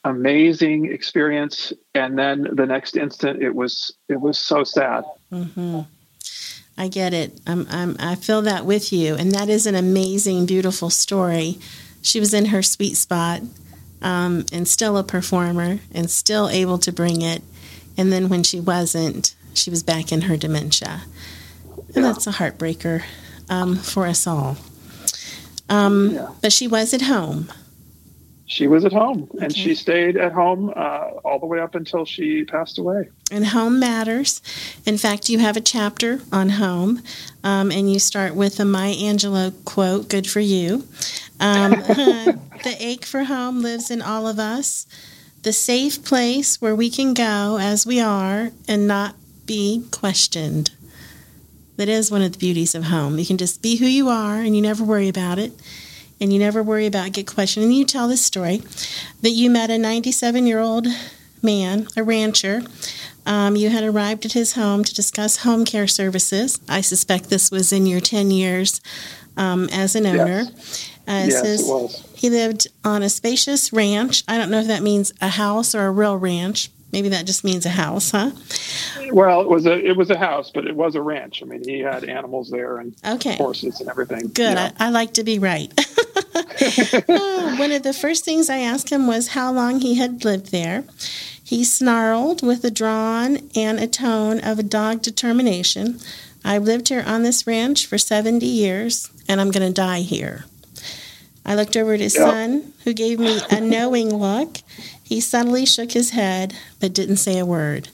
amazing 0.03 0.91
experience, 0.91 1.73
and 1.93 2.17
then 2.17 2.47
the 2.53 2.65
next 2.65 2.95
instant, 2.95 3.43
it 3.43 3.53
was 3.53 3.93
it 4.07 4.19
was 4.19 4.39
so 4.39 4.63
sad. 4.63 5.03
Mm-hmm. 5.31 5.81
I 6.77 6.87
get 6.87 7.13
it. 7.13 7.39
I'm, 7.45 7.67
I'm 7.69 7.95
I 7.99 8.15
feel 8.15 8.41
that 8.43 8.65
with 8.65 8.91
you, 8.91 9.15
and 9.15 9.31
that 9.33 9.49
is 9.49 9.67
an 9.67 9.75
amazing, 9.75 10.45
beautiful 10.45 10.89
story. 10.89 11.59
She 12.01 12.19
was 12.19 12.33
in 12.33 12.45
her 12.45 12.63
sweet 12.63 12.95
spot 12.95 13.41
um, 14.01 14.45
and 14.51 14.67
still 14.67 14.97
a 14.97 15.03
performer 15.03 15.79
and 15.93 16.09
still 16.09 16.49
able 16.49 16.77
to 16.79 16.91
bring 16.91 17.21
it. 17.21 17.41
And 17.97 18.11
then 18.11 18.29
when 18.29 18.43
she 18.43 18.59
wasn't, 18.59 19.35
she 19.53 19.69
was 19.69 19.83
back 19.83 20.11
in 20.11 20.23
her 20.23 20.37
dementia. 20.37 21.03
And 21.95 21.97
yeah. 21.97 22.01
that's 22.01 22.27
a 22.27 22.31
heartbreaker 22.31 23.03
um, 23.49 23.77
for 23.77 24.05
us 24.05 24.27
all. 24.27 24.57
Um, 25.69 26.11
yeah. 26.13 26.29
But 26.41 26.53
she 26.53 26.67
was 26.67 26.93
at 26.93 27.03
home. 27.03 27.51
She 28.47 28.67
was 28.67 28.85
at 28.85 28.93
home, 28.93 29.27
okay. 29.33 29.45
and 29.45 29.55
she 29.55 29.73
stayed 29.73 30.17
at 30.17 30.31
home 30.31 30.71
uh, 30.75 31.09
all 31.25 31.39
the 31.39 31.47
way 31.47 31.59
up 31.59 31.73
until 31.73 32.05
she 32.05 32.43
passed 32.43 32.77
away. 32.77 33.09
And 33.31 33.47
home 33.47 33.79
matters. 33.79 34.39
In 34.85 34.99
fact, 34.99 35.29
you 35.29 35.39
have 35.39 35.57
a 35.57 35.61
chapter 35.61 36.21
on 36.31 36.49
home, 36.49 37.01
um, 37.43 37.71
and 37.71 37.91
you 37.91 37.97
start 37.97 38.35
with 38.35 38.59
a 38.59 38.65
Maya 38.65 38.93
Angelou 38.93 39.51
quote, 39.65 40.09
Good 40.09 40.27
for 40.27 40.41
you. 40.41 40.87
Um, 41.39 41.73
the 42.65 42.75
ache 42.83 43.05
for 43.05 43.23
home 43.25 43.61
lives 43.61 43.89
in 43.91 44.01
all 44.01 44.27
of 44.27 44.39
us, 44.39 44.87
the 45.43 45.53
safe 45.53 46.03
place 46.03 46.59
where 46.59 46.75
we 46.75 46.89
can 46.89 47.13
go 47.13 47.57
as 47.61 47.85
we 47.85 48.01
are 48.01 48.51
and 48.67 48.87
not 48.87 49.15
be 49.45 49.85
questioned. 49.91 50.71
That 51.77 51.87
is 51.87 52.09
one 52.09 52.23
of 52.23 52.31
the 52.31 52.39
beauties 52.39 52.73
of 52.73 52.85
home. 52.85 53.19
You 53.19 53.25
can 53.25 53.37
just 53.37 53.61
be 53.61 53.77
who 53.77 53.85
you 53.85 54.09
are 54.09 54.37
and 54.37 54.55
you 54.55 54.63
never 54.63 54.83
worry 54.83 55.07
about 55.07 55.37
it. 55.37 55.53
And 56.19 56.33
you 56.33 56.39
never 56.39 56.63
worry 56.63 56.87
about 56.87 57.11
get 57.11 57.27
questioned. 57.27 57.65
And 57.65 57.75
you 57.75 57.85
tell 57.85 58.07
this 58.07 58.25
story 58.25 58.63
that 59.21 59.31
you 59.31 59.49
met 59.51 59.69
a 59.69 59.77
97 59.77 60.47
year 60.47 60.59
old 60.59 60.87
man, 61.43 61.87
a 61.95 62.03
rancher. 62.03 62.63
Um, 63.27 63.55
you 63.55 63.69
had 63.69 63.83
arrived 63.83 64.25
at 64.25 64.31
his 64.31 64.53
home 64.53 64.83
to 64.83 64.95
discuss 64.95 65.37
home 65.37 65.65
care 65.65 65.87
services. 65.87 66.59
I 66.67 66.81
suspect 66.81 67.29
this 67.29 67.51
was 67.51 67.71
in 67.71 67.85
your 67.85 67.99
10 67.99 68.31
years 68.31 68.81
um, 69.37 69.67
as 69.71 69.95
an 69.95 70.05
owner. 70.05 70.43
Yes. 70.43 70.91
Uh, 71.07 71.25
yes, 71.27 71.61
it 71.61 71.71
was. 71.71 72.14
He 72.25 72.31
lived 72.31 72.65
on 72.83 73.03
a 73.03 73.09
spacious 73.09 73.71
ranch. 73.71 74.23
I 74.27 74.39
don't 74.39 74.49
know 74.49 74.59
if 74.59 74.65
that 74.65 74.81
means 74.81 75.13
a 75.21 75.27
house 75.27 75.75
or 75.75 75.85
a 75.85 75.91
real 75.91 76.17
ranch. 76.17 76.71
Maybe 76.91 77.07
that 77.09 77.27
just 77.27 77.43
means 77.43 77.67
a 77.67 77.69
house, 77.69 78.09
huh? 78.09 78.31
Well, 79.11 79.41
it 79.41 79.47
was 79.47 79.67
a 79.67 79.77
it 79.77 79.95
was 79.95 80.09
a 80.09 80.17
house, 80.17 80.49
but 80.49 80.65
it 80.65 80.75
was 80.75 80.95
a 80.95 81.03
ranch. 81.03 81.43
I 81.43 81.45
mean, 81.45 81.63
he 81.63 81.81
had 81.81 82.03
animals 82.03 82.49
there 82.49 82.77
and 82.79 82.95
okay. 83.05 83.35
horses 83.35 83.79
and 83.79 83.91
everything. 83.91 84.29
Good. 84.29 84.57
I, 84.57 84.71
I, 84.79 84.89
like 84.89 85.13
to 85.13 85.23
be 85.23 85.37
right. 85.37 85.71
oh, 87.07 87.55
one 87.59 87.71
of 87.71 87.83
the 87.83 87.93
first 87.93 88.25
things 88.25 88.49
I 88.49 88.57
asked 88.57 88.91
him 88.91 89.05
was 89.05 89.27
how 89.27 89.51
long 89.51 89.81
he 89.81 89.93
had 89.93 90.25
lived 90.25 90.51
there. 90.51 90.83
He 91.43 91.63
snarled 91.63 92.41
with 92.41 92.65
a 92.65 92.71
drawn 92.71 93.51
and 93.55 93.79
a 93.79 93.85
tone 93.85 94.39
of 94.39 94.57
a 94.57 94.63
dog 94.63 95.03
determination. 95.03 95.99
I've 96.43 96.63
lived 96.63 96.89
here 96.89 97.03
on 97.05 97.21
this 97.21 97.45
ranch 97.45 97.85
for 97.85 97.99
70 97.99 98.47
years, 98.47 99.11
and 99.27 99.39
I'm 99.39 99.51
going 99.51 99.67
to 99.67 99.71
die 99.71 99.99
here. 99.99 100.45
I 101.45 101.55
looked 101.55 101.77
over 101.77 101.93
at 101.93 101.99
his 101.99 102.15
yep. 102.15 102.27
son, 102.27 102.73
who 102.83 102.93
gave 102.93 103.19
me 103.19 103.39
a 103.51 103.61
knowing 103.61 104.13
look. 104.13 104.57
He 105.03 105.21
subtly 105.21 105.65
shook 105.65 105.91
his 105.91 106.11
head, 106.11 106.55
but 106.79 106.93
didn't 106.93 107.17
say 107.17 107.37
a 107.37 107.45
word. 107.45 107.89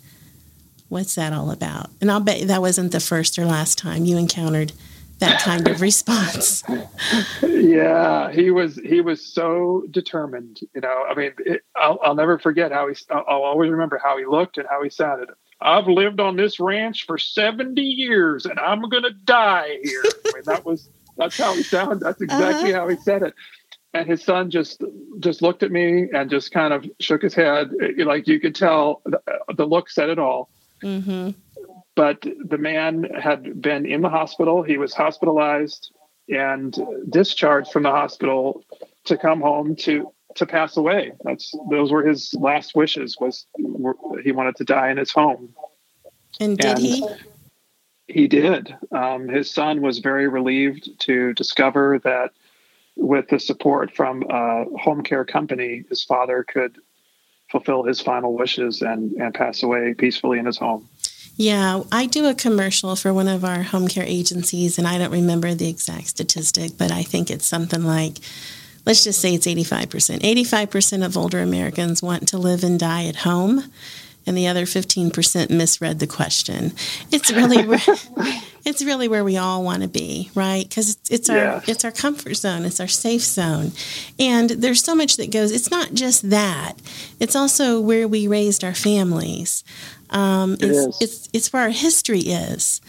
What's 0.87 1.15
that 1.15 1.33
all 1.33 1.51
about? 1.51 1.89
And 1.99 2.11
I'll 2.11 2.19
bet 2.19 2.47
that 2.47 2.61
wasn't 2.61 2.91
the 2.91 2.99
first 2.99 3.37
or 3.37 3.45
last 3.45 3.77
time 3.77 4.05
you 4.05 4.17
encountered 4.17 4.73
that 5.21 5.39
kind 5.39 5.67
of 5.67 5.79
response. 5.79 6.63
yeah, 7.43 8.31
he 8.31 8.51
was 8.51 8.75
he 8.75 8.99
was 8.99 9.25
so 9.25 9.83
determined. 9.91 10.59
You 10.73 10.81
know, 10.81 11.05
I 11.09 11.13
mean, 11.13 11.31
it, 11.39 11.61
I'll, 11.75 11.99
I'll 12.03 12.15
never 12.15 12.39
forget 12.39 12.71
how 12.71 12.89
he. 12.89 12.95
I'll 13.09 13.43
always 13.43 13.69
remember 13.69 14.01
how 14.03 14.17
he 14.17 14.25
looked 14.25 14.57
and 14.57 14.67
how 14.69 14.83
he 14.83 14.89
sounded. 14.89 15.29
I've 15.61 15.87
lived 15.87 16.19
on 16.19 16.35
this 16.35 16.59
ranch 16.59 17.05
for 17.05 17.17
seventy 17.17 17.83
years, 17.83 18.45
and 18.45 18.59
I'm 18.59 18.81
gonna 18.89 19.13
die 19.23 19.77
here. 19.83 20.03
I 20.03 20.31
mean, 20.33 20.43
that 20.45 20.65
was 20.65 20.89
that's 21.17 21.37
how 21.37 21.53
he 21.53 21.63
sounded. 21.63 21.99
That's 21.99 22.21
exactly 22.21 22.73
uh-huh. 22.73 22.81
how 22.81 22.87
he 22.87 22.97
said 22.97 23.23
it. 23.23 23.33
And 23.93 24.07
his 24.07 24.23
son 24.23 24.49
just 24.49 24.83
just 25.19 25.41
looked 25.41 25.63
at 25.63 25.71
me 25.71 26.07
and 26.13 26.29
just 26.29 26.51
kind 26.51 26.73
of 26.73 26.85
shook 26.99 27.21
his 27.21 27.33
head, 27.33 27.71
like 27.97 28.27
you 28.27 28.39
could 28.39 28.55
tell 28.55 29.01
the, 29.05 29.21
the 29.55 29.65
look 29.65 29.89
said 29.89 30.09
it 30.09 30.17
all. 30.17 30.49
Mm-hmm. 30.81 31.31
But 31.95 32.21
the 32.21 32.57
man 32.57 33.03
had 33.21 33.61
been 33.61 33.85
in 33.85 34.01
the 34.01 34.09
hospital. 34.09 34.63
He 34.63 34.77
was 34.77 34.93
hospitalized 34.93 35.91
and 36.29 36.73
discharged 37.09 37.71
from 37.71 37.83
the 37.83 37.91
hospital 37.91 38.63
to 39.05 39.17
come 39.17 39.41
home 39.41 39.75
to 39.77 40.11
to 40.35 40.45
pass 40.45 40.77
away. 40.77 41.11
That's 41.25 41.53
those 41.69 41.91
were 41.91 42.05
his 42.05 42.33
last 42.35 42.75
wishes. 42.75 43.17
Was 43.19 43.45
he 44.23 44.31
wanted 44.31 44.55
to 44.55 44.63
die 44.63 44.89
in 44.89 44.97
his 44.97 45.11
home. 45.11 45.53
And 46.39 46.57
did 46.57 46.77
and, 46.77 46.79
he? 46.79 47.07
He 48.13 48.27
did. 48.27 48.75
Um, 48.91 49.27
his 49.27 49.51
son 49.51 49.81
was 49.81 49.99
very 49.99 50.27
relieved 50.27 50.89
to 51.01 51.33
discover 51.33 51.99
that 52.03 52.31
with 52.95 53.29
the 53.29 53.39
support 53.39 53.91
from 53.95 54.23
a 54.29 54.65
home 54.77 55.01
care 55.01 55.25
company, 55.25 55.83
his 55.89 56.03
father 56.03 56.43
could 56.43 56.77
fulfill 57.49 57.83
his 57.83 58.01
final 58.01 58.33
wishes 58.33 58.81
and, 58.81 59.13
and 59.13 59.33
pass 59.33 59.63
away 59.63 59.93
peacefully 59.93 60.39
in 60.39 60.45
his 60.45 60.57
home. 60.57 60.87
Yeah, 61.37 61.83
I 61.91 62.05
do 62.05 62.27
a 62.27 62.33
commercial 62.33 62.95
for 62.95 63.13
one 63.13 63.27
of 63.27 63.43
our 63.43 63.63
home 63.63 63.87
care 63.87 64.05
agencies, 64.05 64.77
and 64.77 64.87
I 64.87 64.97
don't 64.97 65.11
remember 65.11 65.53
the 65.53 65.69
exact 65.69 66.07
statistic, 66.07 66.71
but 66.77 66.91
I 66.91 67.03
think 67.03 67.31
it's 67.31 67.45
something 67.45 67.83
like 67.83 68.17
let's 68.85 69.03
just 69.03 69.21
say 69.21 69.33
it's 69.33 69.47
85%. 69.47 70.19
85% 70.21 71.05
of 71.05 71.17
older 71.17 71.39
Americans 71.39 72.01
want 72.01 72.27
to 72.29 72.37
live 72.37 72.63
and 72.63 72.79
die 72.79 73.05
at 73.05 73.17
home, 73.17 73.71
and 74.25 74.37
the 74.37 74.47
other 74.47 74.65
15% 74.65 75.49
misread 75.49 75.99
the 75.99 76.07
question. 76.07 76.73
It's 77.11 77.31
really 77.31 77.57
it's 78.65 78.83
really 78.83 79.07
where 79.07 79.23
we 79.23 79.37
all 79.37 79.63
want 79.63 79.81
to 79.81 79.87
be, 79.87 80.29
right? 80.35 80.67
Because 80.67 80.95
it's, 80.95 81.09
it's 81.09 81.29
our 81.29 81.37
yeah. 81.37 81.61
it's 81.67 81.83
our 81.83 81.91
comfort 81.91 82.35
zone, 82.35 82.65
it's 82.65 82.79
our 82.79 82.87
safe 82.87 83.23
zone, 83.23 83.71
and 84.19 84.49
there's 84.49 84.83
so 84.83 84.95
much 84.95 85.17
that 85.17 85.31
goes. 85.31 85.51
It's 85.51 85.71
not 85.71 85.93
just 85.93 86.29
that; 86.29 86.73
it's 87.19 87.35
also 87.35 87.79
where 87.79 88.07
we 88.07 88.27
raised 88.27 88.63
our 88.63 88.75
families. 88.75 89.63
Um, 90.09 90.53
it 90.53 90.65
it's, 90.65 91.01
it's 91.01 91.29
it's 91.33 91.53
where 91.53 91.63
our 91.63 91.69
history 91.69 92.19
is. 92.19 92.81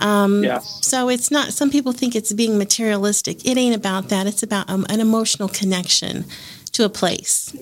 Um, 0.00 0.42
yes. 0.42 0.84
So 0.84 1.08
it's 1.08 1.30
not. 1.30 1.52
Some 1.52 1.70
people 1.70 1.92
think 1.92 2.14
it's 2.14 2.32
being 2.32 2.58
materialistic. 2.58 3.46
It 3.46 3.56
ain't 3.56 3.76
about 3.76 4.08
that. 4.08 4.26
It's 4.26 4.42
about 4.42 4.68
um, 4.68 4.84
an 4.88 5.00
emotional 5.00 5.48
connection 5.48 6.24
to 6.72 6.84
a 6.84 6.88
place. 6.88 7.56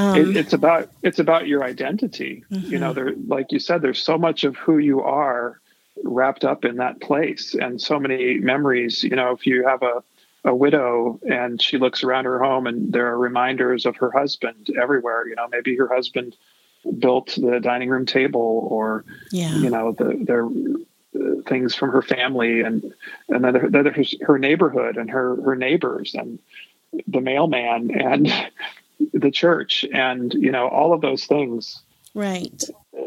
Um, 0.00 0.16
it, 0.16 0.36
it's 0.36 0.52
about 0.52 0.90
it's 1.02 1.18
about 1.18 1.46
your 1.46 1.62
identity. 1.62 2.44
Mm-hmm. 2.50 2.70
You 2.70 2.78
know, 2.78 2.92
mm-hmm. 2.92 3.04
there, 3.04 3.14
like 3.26 3.52
you 3.52 3.58
said, 3.58 3.82
there's 3.82 4.02
so 4.02 4.16
much 4.18 4.44
of 4.44 4.56
who 4.56 4.78
you 4.78 5.02
are 5.02 5.60
wrapped 6.02 6.44
up 6.44 6.64
in 6.64 6.76
that 6.76 7.00
place, 7.00 7.54
and 7.54 7.80
so 7.80 7.98
many 7.98 8.38
memories. 8.38 9.02
You 9.02 9.16
know, 9.16 9.32
if 9.32 9.46
you 9.46 9.66
have 9.66 9.82
a 9.82 10.02
a 10.44 10.54
widow 10.54 11.20
and 11.28 11.60
she 11.60 11.76
looks 11.76 12.02
around 12.02 12.24
her 12.24 12.42
home 12.42 12.66
and 12.66 12.92
there 12.92 13.06
are 13.08 13.18
reminders 13.18 13.84
of 13.84 13.96
her 13.96 14.10
husband 14.10 14.70
everywhere. 14.80 15.26
You 15.28 15.34
know, 15.34 15.46
maybe 15.48 15.76
her 15.76 15.88
husband 15.92 16.34
built 16.98 17.36
the 17.36 17.60
dining 17.60 17.90
room 17.90 18.06
table 18.06 18.66
or 18.70 19.04
yeah. 19.30 19.54
you 19.56 19.68
know 19.68 19.92
the 19.92 20.18
their 20.24 20.46
uh, 20.46 21.42
things 21.46 21.74
from 21.74 21.90
her 21.90 22.02
family 22.02 22.60
and 22.60 22.94
and 23.28 23.44
then, 23.44 23.70
then 23.70 23.86
her, 23.86 24.04
her 24.22 24.38
neighborhood 24.38 24.96
and 24.96 25.10
her 25.10 25.36
her 25.42 25.56
neighbors 25.56 26.14
and 26.14 26.38
the 27.06 27.20
mailman 27.20 27.90
and 27.90 28.32
the 29.12 29.30
church 29.30 29.84
and 29.92 30.32
you 30.34 30.52
know 30.52 30.68
all 30.68 30.92
of 30.92 31.00
those 31.00 31.26
things 31.26 31.82
right. 32.14 32.62
uh, 32.96 33.02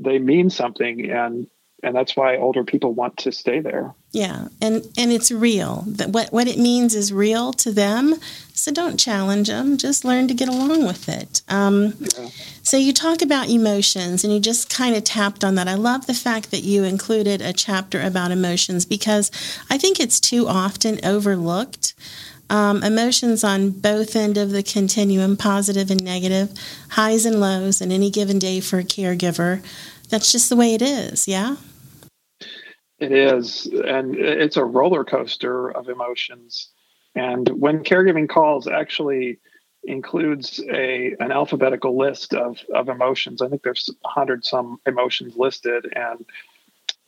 they 0.00 0.18
mean 0.18 0.50
something 0.50 1.10
and 1.10 1.46
and 1.82 1.96
that's 1.96 2.16
why 2.16 2.36
older 2.36 2.62
people 2.62 2.92
want 2.92 3.16
to 3.18 3.32
stay 3.32 3.58
there. 3.58 3.92
Yeah. 4.12 4.48
And 4.60 4.86
and 4.96 5.10
it's 5.10 5.32
real. 5.32 5.84
That 5.86 6.10
what 6.10 6.32
what 6.32 6.46
it 6.46 6.58
means 6.58 6.94
is 6.94 7.12
real 7.12 7.52
to 7.54 7.72
them. 7.72 8.14
So 8.54 8.70
don't 8.70 9.00
challenge 9.00 9.48
them 9.48 9.76
just 9.76 10.04
learn 10.04 10.28
to 10.28 10.34
get 10.34 10.48
along 10.48 10.86
with 10.86 11.08
it. 11.08 11.42
Um, 11.48 11.94
yeah. 11.98 12.28
so 12.62 12.76
you 12.76 12.92
talk 12.92 13.20
about 13.20 13.48
emotions 13.48 14.22
and 14.22 14.32
you 14.32 14.38
just 14.38 14.70
kind 14.70 14.94
of 14.94 15.02
tapped 15.02 15.42
on 15.42 15.56
that. 15.56 15.66
I 15.66 15.74
love 15.74 16.06
the 16.06 16.14
fact 16.14 16.52
that 16.52 16.62
you 16.62 16.84
included 16.84 17.42
a 17.42 17.52
chapter 17.52 18.00
about 18.00 18.30
emotions 18.30 18.84
because 18.84 19.30
i 19.70 19.78
think 19.78 19.98
it's 19.98 20.20
too 20.20 20.46
often 20.46 21.04
overlooked 21.04 21.94
um, 22.52 22.82
emotions 22.82 23.42
on 23.42 23.70
both 23.70 24.14
end 24.14 24.36
of 24.36 24.50
the 24.50 24.62
continuum 24.62 25.38
positive 25.38 25.90
and 25.90 26.04
negative 26.04 26.52
highs 26.90 27.24
and 27.24 27.40
lows 27.40 27.80
in 27.80 27.90
any 27.90 28.10
given 28.10 28.38
day 28.38 28.60
for 28.60 28.78
a 28.78 28.84
caregiver. 28.84 29.64
That's 30.10 30.30
just 30.30 30.50
the 30.50 30.56
way 30.56 30.74
it 30.74 30.82
is 30.82 31.26
yeah? 31.26 31.56
It 32.98 33.10
is, 33.10 33.66
and 33.66 34.14
it's 34.14 34.56
a 34.56 34.64
roller 34.64 35.02
coaster 35.02 35.70
of 35.70 35.88
emotions. 35.88 36.68
And 37.16 37.48
when 37.48 37.82
caregiving 37.82 38.28
calls 38.28 38.68
actually 38.68 39.40
includes 39.82 40.62
a 40.70 41.16
an 41.18 41.32
alphabetical 41.32 41.96
list 41.96 42.34
of 42.34 42.58
of 42.72 42.88
emotions, 42.88 43.42
I 43.42 43.48
think 43.48 43.62
there's 43.62 43.88
a 44.04 44.08
hundred 44.08 44.44
some 44.44 44.78
emotions 44.86 45.36
listed, 45.36 45.92
and 45.96 46.24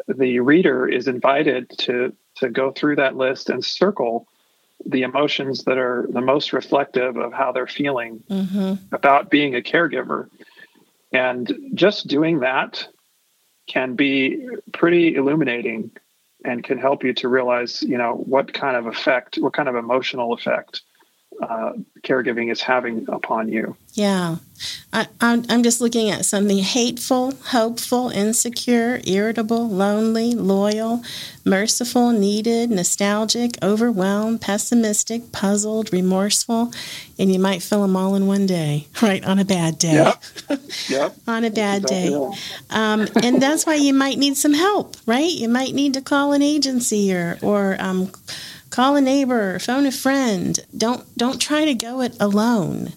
the 0.08 0.40
reader 0.40 0.88
is 0.88 1.06
invited 1.06 1.70
to 1.80 2.12
to 2.36 2.48
go 2.48 2.72
through 2.72 2.96
that 2.96 3.16
list 3.16 3.48
and 3.50 3.64
circle 3.64 4.26
the 4.86 5.02
emotions 5.02 5.64
that 5.64 5.78
are 5.78 6.06
the 6.10 6.20
most 6.20 6.52
reflective 6.52 7.16
of 7.16 7.32
how 7.32 7.52
they're 7.52 7.66
feeling 7.66 8.22
mm-hmm. 8.28 8.74
about 8.94 9.30
being 9.30 9.54
a 9.54 9.60
caregiver. 9.60 10.28
And 11.12 11.70
just 11.74 12.06
doing 12.06 12.40
that 12.40 12.86
can 13.66 13.94
be 13.94 14.46
pretty 14.72 15.14
illuminating 15.14 15.90
and 16.44 16.62
can 16.62 16.78
help 16.78 17.02
you 17.02 17.14
to 17.14 17.28
realize, 17.28 17.82
you 17.82 17.96
know, 17.96 18.14
what 18.14 18.52
kind 18.52 18.76
of 18.76 18.87
effect, 18.87 19.37
what 19.37 19.54
kind 19.54 19.68
of 19.68 19.76
emotional 19.76 20.35
effect 20.35 20.82
uh, 21.42 21.73
caregiving 22.03 22.51
is 22.51 22.61
having 22.61 23.07
upon 23.09 23.49
you. 23.49 23.77
Yeah. 23.94 24.37
I, 24.92 25.09
I'm, 25.20 25.44
I'm 25.49 25.62
just 25.62 25.81
looking 25.81 26.11
at 26.11 26.25
something 26.25 26.59
hateful, 26.59 27.35
hopeful, 27.47 28.11
insecure, 28.11 29.01
irritable, 29.05 29.68
lonely, 29.68 30.35
loyal, 30.35 31.03
merciful, 31.44 32.11
needed, 32.12 32.70
nostalgic, 32.70 33.53
overwhelmed, 33.62 34.40
pessimistic, 34.40 35.33
puzzled, 35.33 35.92
remorseful, 35.92 36.73
and 37.18 37.33
you 37.33 37.38
might 37.38 37.62
fill 37.62 37.83
them 37.83 37.97
all 37.97 38.14
in 38.14 38.27
one 38.27 38.47
day, 38.47 38.87
right? 39.03 39.25
On 39.25 39.38
a 39.38 39.44
bad 39.44 39.79
day. 39.79 39.94
Yep. 39.94 40.23
yep. 40.88 41.14
on 41.27 41.44
a 41.44 41.51
bad 41.51 41.85
day. 41.85 42.14
Um, 42.70 43.07
and 43.23 43.42
that's 43.42 43.66
why 43.66 43.75
you 43.75 43.94
might 43.94 44.18
need 44.18 44.37
some 44.37 44.55
help, 44.55 44.97
right? 45.07 45.31
You 45.31 45.49
might 45.49 45.75
need 45.75 45.94
to 45.94 46.01
call 46.01 46.33
an 46.33 46.42
agency 46.42 47.14
or, 47.14 47.38
or, 47.42 47.77
um, 47.81 48.11
call 48.74 48.96
a 48.96 49.00
neighbor, 49.00 49.58
phone 49.60 49.87
a 49.87 49.92
friend. 49.92 50.58
Don't 50.76 51.16
don't 51.16 51.40
try 51.40 51.64
to 51.64 51.74
go 51.74 52.00
it 52.00 52.16
alone. 52.18 52.92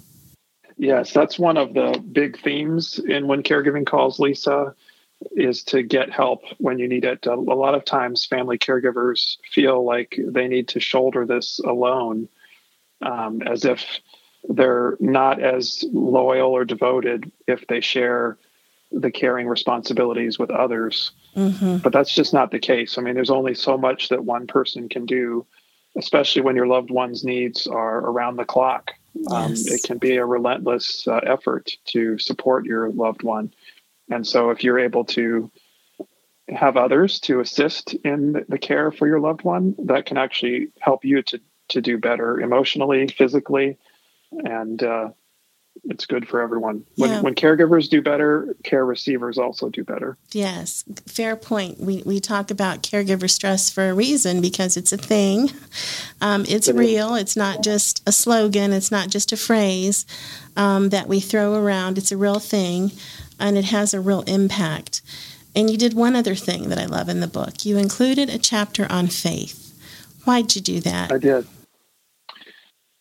Yes, 0.77 1.13
that's 1.13 1.37
one 1.39 1.57
of 1.57 1.73
the 1.73 2.03
big 2.11 2.39
themes 2.41 2.99
in 2.99 3.27
when 3.27 3.43
caregiving 3.43 3.85
calls, 3.85 4.19
Lisa, 4.19 4.75
is 5.31 5.63
to 5.63 5.81
get 5.81 6.11
help 6.11 6.43
when 6.57 6.77
you 6.79 6.87
need 6.87 7.05
it. 7.05 7.25
A, 7.25 7.35
lot 7.35 7.73
of 7.73 7.85
times, 7.85 8.25
family 8.25 8.57
caregivers 8.57 9.37
feel 9.51 9.83
like 9.83 10.19
they 10.19 10.47
need 10.47 10.67
to 10.69 10.79
shoulder 10.79 11.25
this 11.25 11.59
alone, 11.59 12.29
um, 13.01 13.41
as 13.41 13.65
if 13.65 13.83
they're 14.49 14.97
not 14.99 15.41
as 15.41 15.83
loyal 15.91 16.51
or 16.51 16.63
devoted 16.63 17.31
if 17.47 17.65
they 17.67 17.81
share 17.81 18.37
the 18.91 19.11
caring 19.11 19.47
responsibilities 19.47 20.37
with 20.37 20.51
others. 20.51 21.11
Mm-hmm. 21.35 21.77
But 21.77 21.91
that's 21.91 22.13
just 22.13 22.33
not 22.33 22.51
the 22.51 22.59
case. 22.59 22.97
I 22.97 23.01
mean, 23.01 23.15
there's 23.15 23.31
only 23.31 23.55
so 23.55 23.77
much 23.77 24.09
that 24.09 24.25
one 24.25 24.45
person 24.45 24.89
can 24.89 25.05
do 25.05 25.45
especially 25.97 26.41
when 26.41 26.55
your 26.55 26.67
loved 26.67 26.91
one's 26.91 27.23
needs 27.23 27.67
are 27.67 27.99
around 27.99 28.38
the 28.38 28.45
clock. 28.45 28.91
Um, 29.31 29.51
yes. 29.51 29.67
It 29.67 29.83
can 29.83 29.97
be 29.97 30.17
a 30.17 30.25
relentless 30.25 31.07
uh, 31.07 31.17
effort 31.17 31.71
to 31.88 32.19
support 32.19 32.65
your 32.65 32.89
loved 32.89 33.23
one. 33.23 33.51
And 34.10 34.25
so, 34.25 34.51
if 34.51 34.63
you're 34.63 34.79
able 34.79 35.05
to 35.05 35.51
have 36.49 36.77
others 36.77 37.19
to 37.21 37.39
assist 37.39 37.93
in 38.05 38.45
the 38.47 38.57
care 38.57 38.91
for 38.91 39.07
your 39.07 39.19
loved 39.19 39.43
one, 39.43 39.75
that 39.79 40.05
can 40.05 40.17
actually 40.17 40.67
help 40.79 41.03
you 41.03 41.21
to, 41.23 41.41
to 41.69 41.81
do 41.81 41.97
better 41.97 42.39
emotionally, 42.39 43.07
physically, 43.07 43.77
and 44.31 44.81
uh, 44.83 45.10
it's 45.85 46.05
good 46.05 46.27
for 46.27 46.41
everyone. 46.41 46.85
When, 46.95 47.09
yeah. 47.09 47.21
when 47.21 47.35
caregivers 47.35 47.89
do 47.89 48.01
better, 48.01 48.55
care 48.63 48.85
receivers 48.85 49.37
also 49.37 49.69
do 49.69 49.83
better. 49.83 50.17
Yes, 50.31 50.83
fair 51.05 51.35
point. 51.35 51.79
We, 51.79 52.03
we 52.05 52.19
talk 52.19 52.51
about 52.51 52.83
caregiver 52.83 53.29
stress 53.29 53.69
for 53.69 53.89
a 53.89 53.93
reason 53.93 54.41
because 54.41 54.77
it's 54.77 54.91
a 54.91 54.97
thing. 54.97 55.51
Um, 56.21 56.45
it's 56.47 56.67
real. 56.69 57.15
It's 57.15 57.35
not 57.35 57.63
just 57.63 58.01
a 58.07 58.11
slogan. 58.11 58.73
It's 58.73 58.91
not 58.91 59.09
just 59.09 59.31
a 59.31 59.37
phrase 59.37 60.05
um, 60.55 60.89
that 60.89 61.07
we 61.07 61.19
throw 61.19 61.53
around. 61.53 61.97
It's 61.97 62.11
a 62.11 62.17
real 62.17 62.39
thing, 62.39 62.91
and 63.39 63.57
it 63.57 63.65
has 63.65 63.93
a 63.93 64.01
real 64.01 64.21
impact. 64.21 65.01
And 65.55 65.69
you 65.69 65.77
did 65.77 65.93
one 65.93 66.15
other 66.15 66.35
thing 66.35 66.69
that 66.69 66.77
I 66.77 66.85
love 66.85 67.09
in 67.09 67.19
the 67.19 67.27
book. 67.27 67.65
You 67.65 67.77
included 67.77 68.29
a 68.29 68.37
chapter 68.37 68.85
on 68.91 69.07
faith. 69.07 69.63
Why'd 70.23 70.55
you 70.55 70.61
do 70.61 70.79
that? 70.81 71.11
I 71.11 71.17
did. 71.17 71.47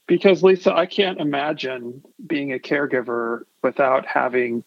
Because, 0.06 0.42
Lisa, 0.42 0.74
I 0.74 0.86
can't 0.86 1.20
imagine 1.20 2.02
being 2.24 2.52
a 2.52 2.58
caregiver 2.58 3.42
without 3.62 4.06
having 4.06 4.62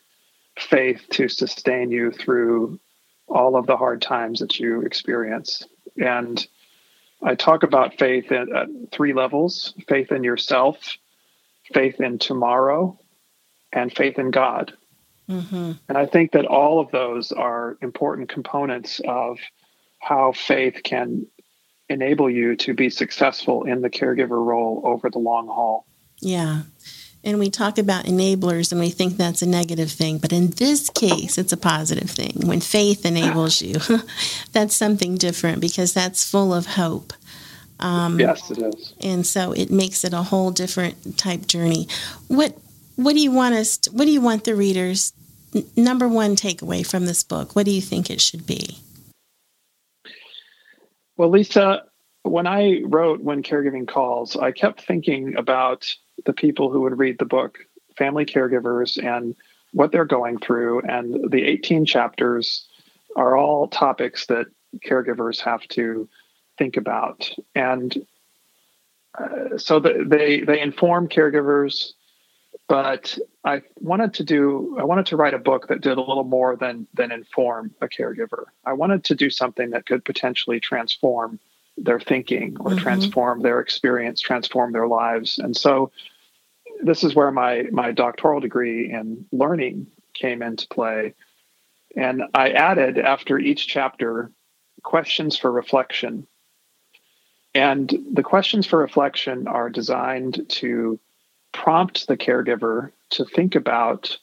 faith 0.58 1.06
to 1.12 1.30
sustain 1.30 1.92
you 1.92 2.12
through 2.12 2.80
all 3.28 3.56
of 3.56 3.66
the 3.66 3.78
hard 3.78 4.02
times 4.02 4.40
that 4.40 4.60
you 4.60 4.82
experience. 4.82 5.66
And 5.98 6.46
I 7.22 7.36
talk 7.36 7.64
about 7.64 7.98
faith 7.98 8.32
at, 8.32 8.50
at 8.50 8.68
three 8.92 9.14
levels 9.14 9.74
faith 9.88 10.12
in 10.12 10.24
yourself, 10.24 10.98
faith 11.74 12.00
in 12.02 12.18
tomorrow, 12.20 13.00
and 13.72 13.96
faith 13.96 14.20
in 14.20 14.32
God. 14.32 14.74
Mm-hmm. 15.30 15.74
And 15.88 15.98
I 15.98 16.06
think 16.06 16.32
that 16.32 16.46
all 16.46 16.80
of 16.80 16.92
those 16.92 17.32
are 17.32 17.78
important 17.82 18.30
components 18.30 19.00
of 19.08 19.38
how 20.00 20.32
faith 20.32 20.82
can 20.84 21.28
enable 21.90 22.30
you 22.30 22.56
to 22.56 22.74
be 22.74 22.90
successful 22.90 23.64
in 23.64 23.82
the 23.82 23.90
caregiver 23.90 24.44
role 24.44 24.82
over 24.86 25.10
the 25.10 25.20
long 25.20 25.48
haul. 25.48 25.86
Yeah. 26.20 26.62
And 27.24 27.38
we 27.38 27.50
talk 27.50 27.78
about 27.78 28.06
enablers 28.06 28.72
and 28.72 28.80
we 28.80 28.90
think 28.92 29.18
that's 29.18 29.42
a 29.42 29.46
negative 29.46 29.92
thing, 29.92 30.20
but 30.20 30.32
in 30.32 30.52
this 30.52 30.90
case, 30.90 31.38
it's 31.38 31.52
a 31.52 31.58
positive 31.58 32.10
thing. 32.10 32.48
When 32.48 32.62
faith 32.62 33.06
enables 33.06 33.62
you, 33.62 33.80
that's 34.54 34.76
something 34.76 35.16
different 35.16 35.60
because 35.60 35.94
that's 35.94 36.30
full 36.30 36.54
of 36.54 36.66
hope. 36.66 37.12
Um, 37.80 38.20
yes, 38.20 38.50
it 38.52 38.60
is. 38.60 38.94
And 39.02 39.26
so 39.26 39.52
it 39.52 39.70
makes 39.70 40.04
it 40.04 40.14
a 40.14 40.24
whole 40.24 40.52
different 40.52 41.18
type 41.18 41.46
journey. 41.48 41.88
What 42.28 42.58
What 42.96 43.14
do 43.14 43.20
you 43.20 43.32
want 43.32 43.56
us? 43.56 43.78
To, 43.80 43.92
what 43.92 44.06
do 44.06 44.12
you 44.12 44.22
want 44.22 44.44
the 44.44 44.56
readers? 44.56 45.14
Number 45.76 46.08
one 46.08 46.36
takeaway 46.36 46.86
from 46.86 47.06
this 47.06 47.24
book. 47.24 47.56
What 47.56 47.66
do 47.66 47.72
you 47.72 47.82
think 47.82 48.10
it 48.10 48.22
should 48.22 48.46
be? 48.46 48.80
Well, 51.20 51.32
Lisa, 51.32 51.84
when 52.24 52.48
I 52.48 52.80
wrote 52.86 53.20
When 53.20 53.44
Caregiving 53.44 53.90
Calls, 53.90 54.38
I 54.38 54.54
kept 54.54 54.86
thinking 54.86 55.36
about 55.36 55.94
the 56.26 56.32
people 56.32 56.72
who 56.72 56.80
would 56.84 56.98
read 56.98 57.20
the 57.20 57.26
book, 57.26 57.58
family 57.98 58.26
caregivers, 58.26 58.98
and 58.98 59.36
what 59.74 59.92
they're 59.92 60.06
going 60.06 60.40
through. 60.40 60.84
And 60.84 61.30
the 61.30 61.44
18 61.44 61.86
chapters 61.86 62.66
are 63.18 63.36
all 63.36 63.68
topics 63.68 64.28
that 64.28 64.46
caregivers 64.88 65.42
have 65.42 65.68
to 65.72 66.08
think 66.58 66.78
about. 66.78 67.30
And 67.54 67.94
uh, 69.18 69.58
so 69.58 69.82
the, 69.82 70.06
they 70.08 70.40
they 70.40 70.62
inform 70.62 71.10
caregivers, 71.10 71.92
but 72.70 73.18
I 73.44 73.64
wanted 73.80 74.14
to 74.14 74.24
do 74.24 74.78
I 74.80 74.84
wanted 74.84 75.08
to 75.08 75.18
write 75.18 75.34
a 75.34 75.40
book 75.40 75.68
that 75.68 75.82
did 75.82 75.98
a 75.98 76.02
little 76.02 76.24
more 76.24 76.56
than 76.56 76.88
than 76.94 77.12
inform 77.12 77.74
a 77.82 77.88
caregiver. 77.88 78.46
I 78.64 78.74
wanted 78.74 79.04
to 79.06 79.16
do 79.16 79.30
something 79.30 79.72
that 79.72 79.88
could 79.88 80.06
potentially 80.06 80.60
transform 80.62 81.40
their 81.76 82.00
thinking 82.00 82.56
or 82.60 82.72
mm-hmm. 82.72 82.78
transform 82.78 83.42
their 83.42 83.60
experience, 83.60 84.22
transform 84.22 84.72
their 84.72 84.88
lives. 84.88 85.40
And 85.40 85.58
so 85.58 85.92
this 86.82 87.04
is 87.04 87.16
where 87.16 87.32
my 87.32 87.64
my 87.72 87.92
doctoral 87.92 88.40
degree 88.40 88.92
in 88.92 89.26
learning 89.32 89.88
came 90.14 90.44
into 90.44 90.68
play. 90.68 91.16
And 91.98 92.22
I 92.36 92.52
added 92.52 93.00
after 93.00 93.40
each 93.40 93.68
chapter 93.68 94.32
questions 94.84 95.38
for 95.38 95.52
reflection. 95.52 96.28
And 97.56 97.92
the 98.14 98.22
questions 98.22 98.68
for 98.68 98.78
reflection 98.78 99.48
are 99.48 99.72
designed 99.72 100.48
to 100.50 101.00
prompt 101.64 102.08
the 102.08 102.18
caregiver 102.18 102.92
to 103.12 103.26
think 103.26 103.56
about 103.56 104.18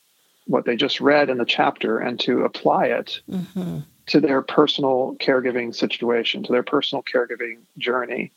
what 0.47 0.65
they 0.65 0.77
just 0.77 1.01
read 1.01 1.29
in 1.29 1.39
the 1.39 1.45
chapter 1.45 1.99
and 1.99 2.21
to 2.21 2.45
apply 2.45 2.87
it 2.87 3.21
mm-hmm 3.31 3.81
to 4.07 4.21
their 4.21 4.43
personal 4.43 5.17
caregiving 5.19 5.75
situation, 5.75 6.43
to 6.45 6.53
their 6.53 6.63
personal 6.63 7.03
caregiving 7.03 7.59
journey, 7.77 8.33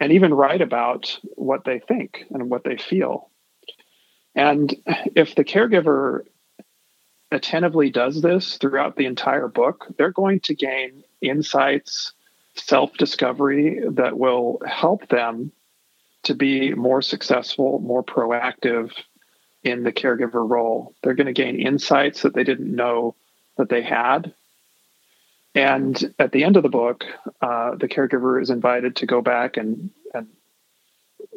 and 0.00 0.12
even 0.12 0.32
write 0.32 0.62
about 0.62 1.18
what 1.34 1.64
they 1.64 1.80
think 1.80 2.24
and 2.30 2.48
what 2.48 2.64
they 2.64 2.76
feel. 2.76 3.28
And 4.34 4.74
if 5.16 5.34
the 5.34 5.44
caregiver 5.44 6.24
attentively 7.32 7.90
does 7.90 8.22
this 8.22 8.56
throughout 8.56 8.96
the 8.96 9.06
entire 9.06 9.48
book, 9.48 9.86
they're 9.96 10.12
going 10.12 10.40
to 10.40 10.54
gain 10.54 11.02
insights, 11.20 12.12
self 12.54 12.96
discovery 12.96 13.80
that 13.90 14.16
will 14.16 14.62
help 14.66 15.08
them 15.08 15.50
to 16.24 16.34
be 16.34 16.74
more 16.74 17.02
successful, 17.02 17.78
more 17.80 18.02
proactive 18.02 18.92
in 19.62 19.82
the 19.82 19.92
caregiver 19.92 20.48
role. 20.48 20.94
They're 21.02 21.14
going 21.14 21.26
to 21.26 21.32
gain 21.32 21.60
insights 21.60 22.22
that 22.22 22.34
they 22.34 22.44
didn't 22.44 22.74
know 22.74 23.14
that 23.56 23.68
they 23.68 23.82
had 23.82 24.34
and 25.58 26.14
at 26.20 26.30
the 26.30 26.44
end 26.44 26.56
of 26.56 26.62
the 26.62 26.68
book, 26.68 27.04
uh, 27.40 27.74
the 27.74 27.88
caregiver 27.88 28.40
is 28.40 28.50
invited 28.50 28.96
to 28.96 29.06
go 29.06 29.20
back 29.20 29.56
and, 29.56 29.90
and 30.14 30.28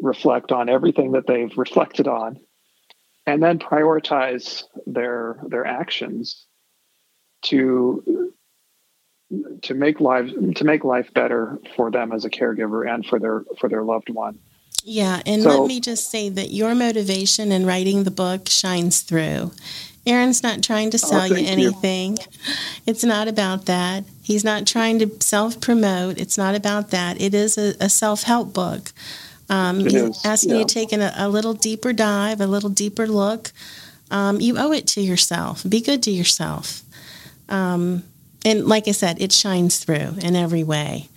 reflect 0.02 0.52
on 0.52 0.70
everything 0.70 1.14
that 1.14 1.26
they've 1.26 1.58
reflected 1.58 2.08
on, 2.08 2.40
and 3.26 3.42
then 3.42 3.58
prioritize 3.58 4.64
their 4.86 5.40
their 5.48 5.66
actions 5.66 6.46
to 7.44 8.32
to 9.64 9.74
make 9.74 10.00
lives 10.00 10.34
to 10.56 10.64
make 10.66 10.84
life 10.84 11.12
better 11.16 11.58
for 11.76 11.90
them 11.90 12.12
as 12.12 12.24
a 12.24 12.30
caregiver 12.30 12.88
and 12.88 13.06
for 13.06 13.18
their 13.18 13.44
for 13.60 13.70
their 13.70 13.84
loved 13.84 14.10
one. 14.10 14.38
Yeah, 14.84 15.22
and 15.26 15.44
so, 15.44 15.50
let 15.50 15.68
me 15.68 15.80
just 15.80 16.10
say 16.10 16.30
that 16.30 16.52
your 16.52 16.74
motivation 16.76 17.52
in 17.52 17.66
writing 17.66 18.04
the 18.04 18.12
book 18.12 18.50
shines 18.50 19.02
through. 19.02 19.52
Aaron's 20.06 20.42
not 20.42 20.64
trying 20.64 20.90
to 20.92 21.00
oh, 21.04 21.08
sell 21.08 21.22
oh, 21.22 21.26
you 21.26 21.46
anything. 21.46 22.18
You. 22.18 22.54
It's 22.88 23.04
not 23.04 23.28
about 23.28 23.68
that. 23.68 24.04
He's 24.24 24.44
not 24.44 24.66
trying 24.66 25.00
to 25.00 25.10
self 25.22 25.62
promote. 25.62 26.20
It's 26.20 26.38
not 26.38 26.56
about 26.56 26.90
that. 26.90 27.22
It 27.22 27.34
is 27.34 27.58
a, 27.58 27.76
a 27.80 27.90
self 27.90 28.24
help 28.24 28.54
book. 28.54 28.92
Um, 29.50 29.80
he's 29.80 29.94
is. 29.94 30.26
asking 30.26 30.52
yeah. 30.52 30.60
you 30.60 30.66
to 30.66 30.74
take 30.74 30.94
a, 30.94 31.14
a, 31.16 31.28
little 31.28 31.54
deeper 31.54 31.92
dive, 31.92 32.40
a 32.40 32.48
little 32.48 32.70
deeper 32.70 33.06
look. 33.06 33.52
Um, 34.10 34.40
you 34.40 34.58
owe 34.58 34.72
it 34.72 34.88
to 34.88 35.02
yourself. 35.02 35.64
Be 35.68 35.82
good 35.82 36.02
to 36.04 36.12
yourself. 36.12 36.82
Um, 37.50 38.04
and 38.44 38.66
like 38.66 38.88
I 38.88 38.92
said, 38.92 39.22
it 39.22 39.32
shines 39.32 39.78
through 39.78 40.16
in 40.22 40.36
every 40.36 40.64
way. 40.64 41.10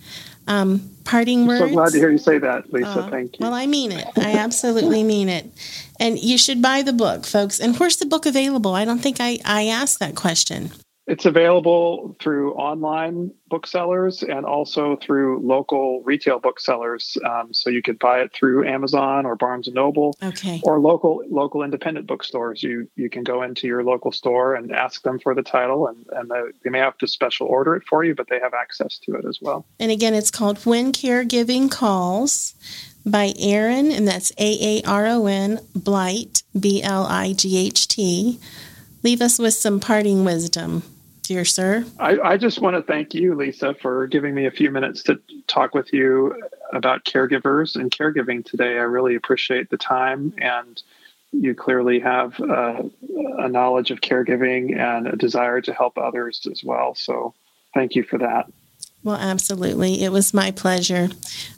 Um, 0.47 0.91
parting 1.03 1.47
words. 1.47 1.61
I'm 1.61 1.69
so 1.69 1.73
glad 1.73 1.91
to 1.91 1.97
hear 1.97 2.11
you 2.11 2.17
say 2.17 2.37
that, 2.37 2.71
Lisa. 2.71 2.87
Uh, 2.87 3.09
Thank 3.09 3.39
you. 3.39 3.43
Well, 3.43 3.53
I 3.53 3.65
mean 3.65 3.91
it. 3.91 4.07
I 4.17 4.33
absolutely 4.33 5.03
mean 5.15 5.29
it. 5.29 5.49
And 5.99 6.19
you 6.19 6.37
should 6.37 6.61
buy 6.61 6.81
the 6.81 6.93
book, 6.93 7.25
folks. 7.25 7.59
And 7.59 7.77
where's 7.77 7.97
the 7.97 8.05
book 8.05 8.25
available? 8.25 8.73
I 8.73 8.85
don't 8.85 8.99
think 8.99 9.17
I, 9.19 9.39
I 9.45 9.67
asked 9.67 9.99
that 9.99 10.15
question. 10.15 10.71
It's 11.07 11.25
available 11.25 12.15
through 12.19 12.53
online 12.55 13.31
booksellers 13.47 14.23
and 14.23 14.43
also 14.43 14.95
through 14.95 15.39
local 15.39 16.01
retail 16.01 16.39
booksellers. 16.39 17.15
Um, 17.23 17.53
so 17.53 17.69
you 17.69 17.83
could 17.83 17.99
buy 17.99 18.21
it 18.21 18.33
through 18.33 18.67
Amazon 18.67 19.27
or 19.27 19.35
Barnes 19.35 19.67
and 19.67 19.75
Noble, 19.75 20.17
okay. 20.23 20.61
or 20.63 20.79
local 20.79 21.21
local 21.29 21.61
independent 21.61 22.07
bookstores. 22.07 22.63
You 22.63 22.89
you 22.95 23.11
can 23.11 23.23
go 23.23 23.43
into 23.43 23.67
your 23.67 23.83
local 23.83 24.11
store 24.11 24.55
and 24.55 24.71
ask 24.71 25.03
them 25.03 25.19
for 25.19 25.35
the 25.35 25.43
title, 25.43 25.87
and 25.87 26.07
and 26.11 26.29
the, 26.29 26.51
they 26.63 26.71
may 26.71 26.79
have 26.79 26.97
to 26.97 27.07
special 27.07 27.45
order 27.45 27.75
it 27.75 27.83
for 27.87 28.03
you, 28.03 28.15
but 28.15 28.27
they 28.29 28.39
have 28.39 28.55
access 28.55 28.97
to 28.99 29.13
it 29.13 29.25
as 29.25 29.39
well. 29.39 29.63
And 29.79 29.91
again, 29.91 30.15
it's 30.15 30.31
called 30.31 30.65
When 30.65 30.91
Caregiving 30.91 31.69
Calls 31.69 32.55
by 33.05 33.33
Aaron, 33.37 33.91
and 33.91 34.07
that's 34.07 34.31
A 34.39 34.79
A 34.79 34.81
R 34.87 35.05
O 35.05 35.27
N 35.27 35.59
Blight 35.75 36.41
B 36.59 36.81
L 36.81 37.05
I 37.05 37.33
G 37.33 37.57
H 37.57 37.87
T. 37.87 38.39
Leave 39.03 39.21
us 39.21 39.37
with 39.37 39.53
some 39.53 39.79
parting 39.79 40.25
wisdom 40.25 40.81
dear 41.27 41.45
sir. 41.45 41.85
I, 41.99 42.19
I, 42.19 42.37
just 42.37 42.61
want 42.61 42.75
to 42.75 42.81
thank 42.81 43.13
you, 43.13 43.35
Lisa, 43.35 43.73
for 43.73 44.07
giving 44.07 44.35
me 44.35 44.45
a 44.45 44.51
few 44.51 44.71
minutes 44.71 45.03
to 45.03 45.19
talk 45.47 45.73
with 45.73 45.91
you 45.93 46.41
about 46.73 47.05
caregivers 47.05 47.75
and 47.75 47.91
caregiving 47.91 48.45
today. 48.45 48.77
I 48.77 48.83
really 48.83 49.15
appreciate 49.15 49.69
the 49.69 49.77
time, 49.77 50.33
and 50.37 50.81
you 51.31 51.55
clearly 51.55 51.99
have 51.99 52.39
uh, 52.39 52.83
a 53.39 53.49
knowledge 53.49 53.91
of 53.91 54.01
caregiving 54.01 54.77
and 54.77 55.07
a 55.07 55.15
desire 55.15 55.61
to 55.61 55.73
help 55.73 55.97
others 55.97 56.47
as 56.51 56.63
well. 56.63 56.95
So, 56.95 57.33
thank 57.73 57.95
you 57.95 58.03
for 58.03 58.19
that. 58.19 58.47
Well, 59.05 59.17
absolutely. 59.17 60.03
It 60.03 60.11
was 60.11 60.33
my 60.33 60.49
pleasure. 60.49 61.09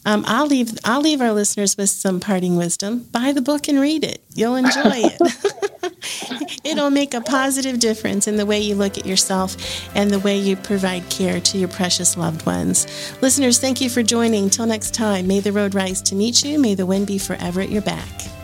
Um, 0.06 0.26
I'll 0.28 0.48
leave. 0.48 0.78
I'll 0.84 1.00
leave 1.00 1.22
our 1.22 1.32
listeners 1.32 1.78
with 1.78 1.90
some 1.90 2.20
parting 2.20 2.58
wisdom. 2.58 3.08
Buy 3.14 3.32
the 3.32 3.42
book 3.42 3.70
and 3.70 3.80
read 3.80 4.04
it. 4.04 4.22
You'll 4.34 4.58
enjoy 4.58 4.82
it. 4.84 6.62
It'll 6.66 6.90
make 6.90 7.14
a 7.14 7.22
positive 7.22 7.80
difference 7.80 8.28
in 8.28 8.36
the 8.36 8.46
way 8.46 8.60
you 8.60 8.76
look 8.76 8.98
at 8.98 9.06
yourself 9.06 9.56
and 9.96 10.12
the 10.12 10.20
way 10.20 10.38
you 10.38 10.58
provide 10.58 11.10
care 11.10 11.40
to 11.40 11.58
your 11.58 11.70
precious 11.70 12.18
loved 12.18 12.46
ones. 12.46 12.86
Listeners, 13.22 13.60
thank 13.60 13.80
you 13.80 13.90
for 13.90 14.04
joining. 14.04 14.50
Till 14.50 14.66
next 14.66 14.94
time, 14.94 15.26
may 15.26 15.40
the 15.40 15.54
road 15.54 15.74
rise 15.74 16.02
to 16.02 16.16
meet 16.16 16.44
you. 16.44 16.60
May 16.60 16.76
the 16.76 16.86
wind 16.86 17.08
be 17.08 17.18
forever 17.18 17.62
at 17.62 17.70
your 17.70 17.82
back. 17.82 18.37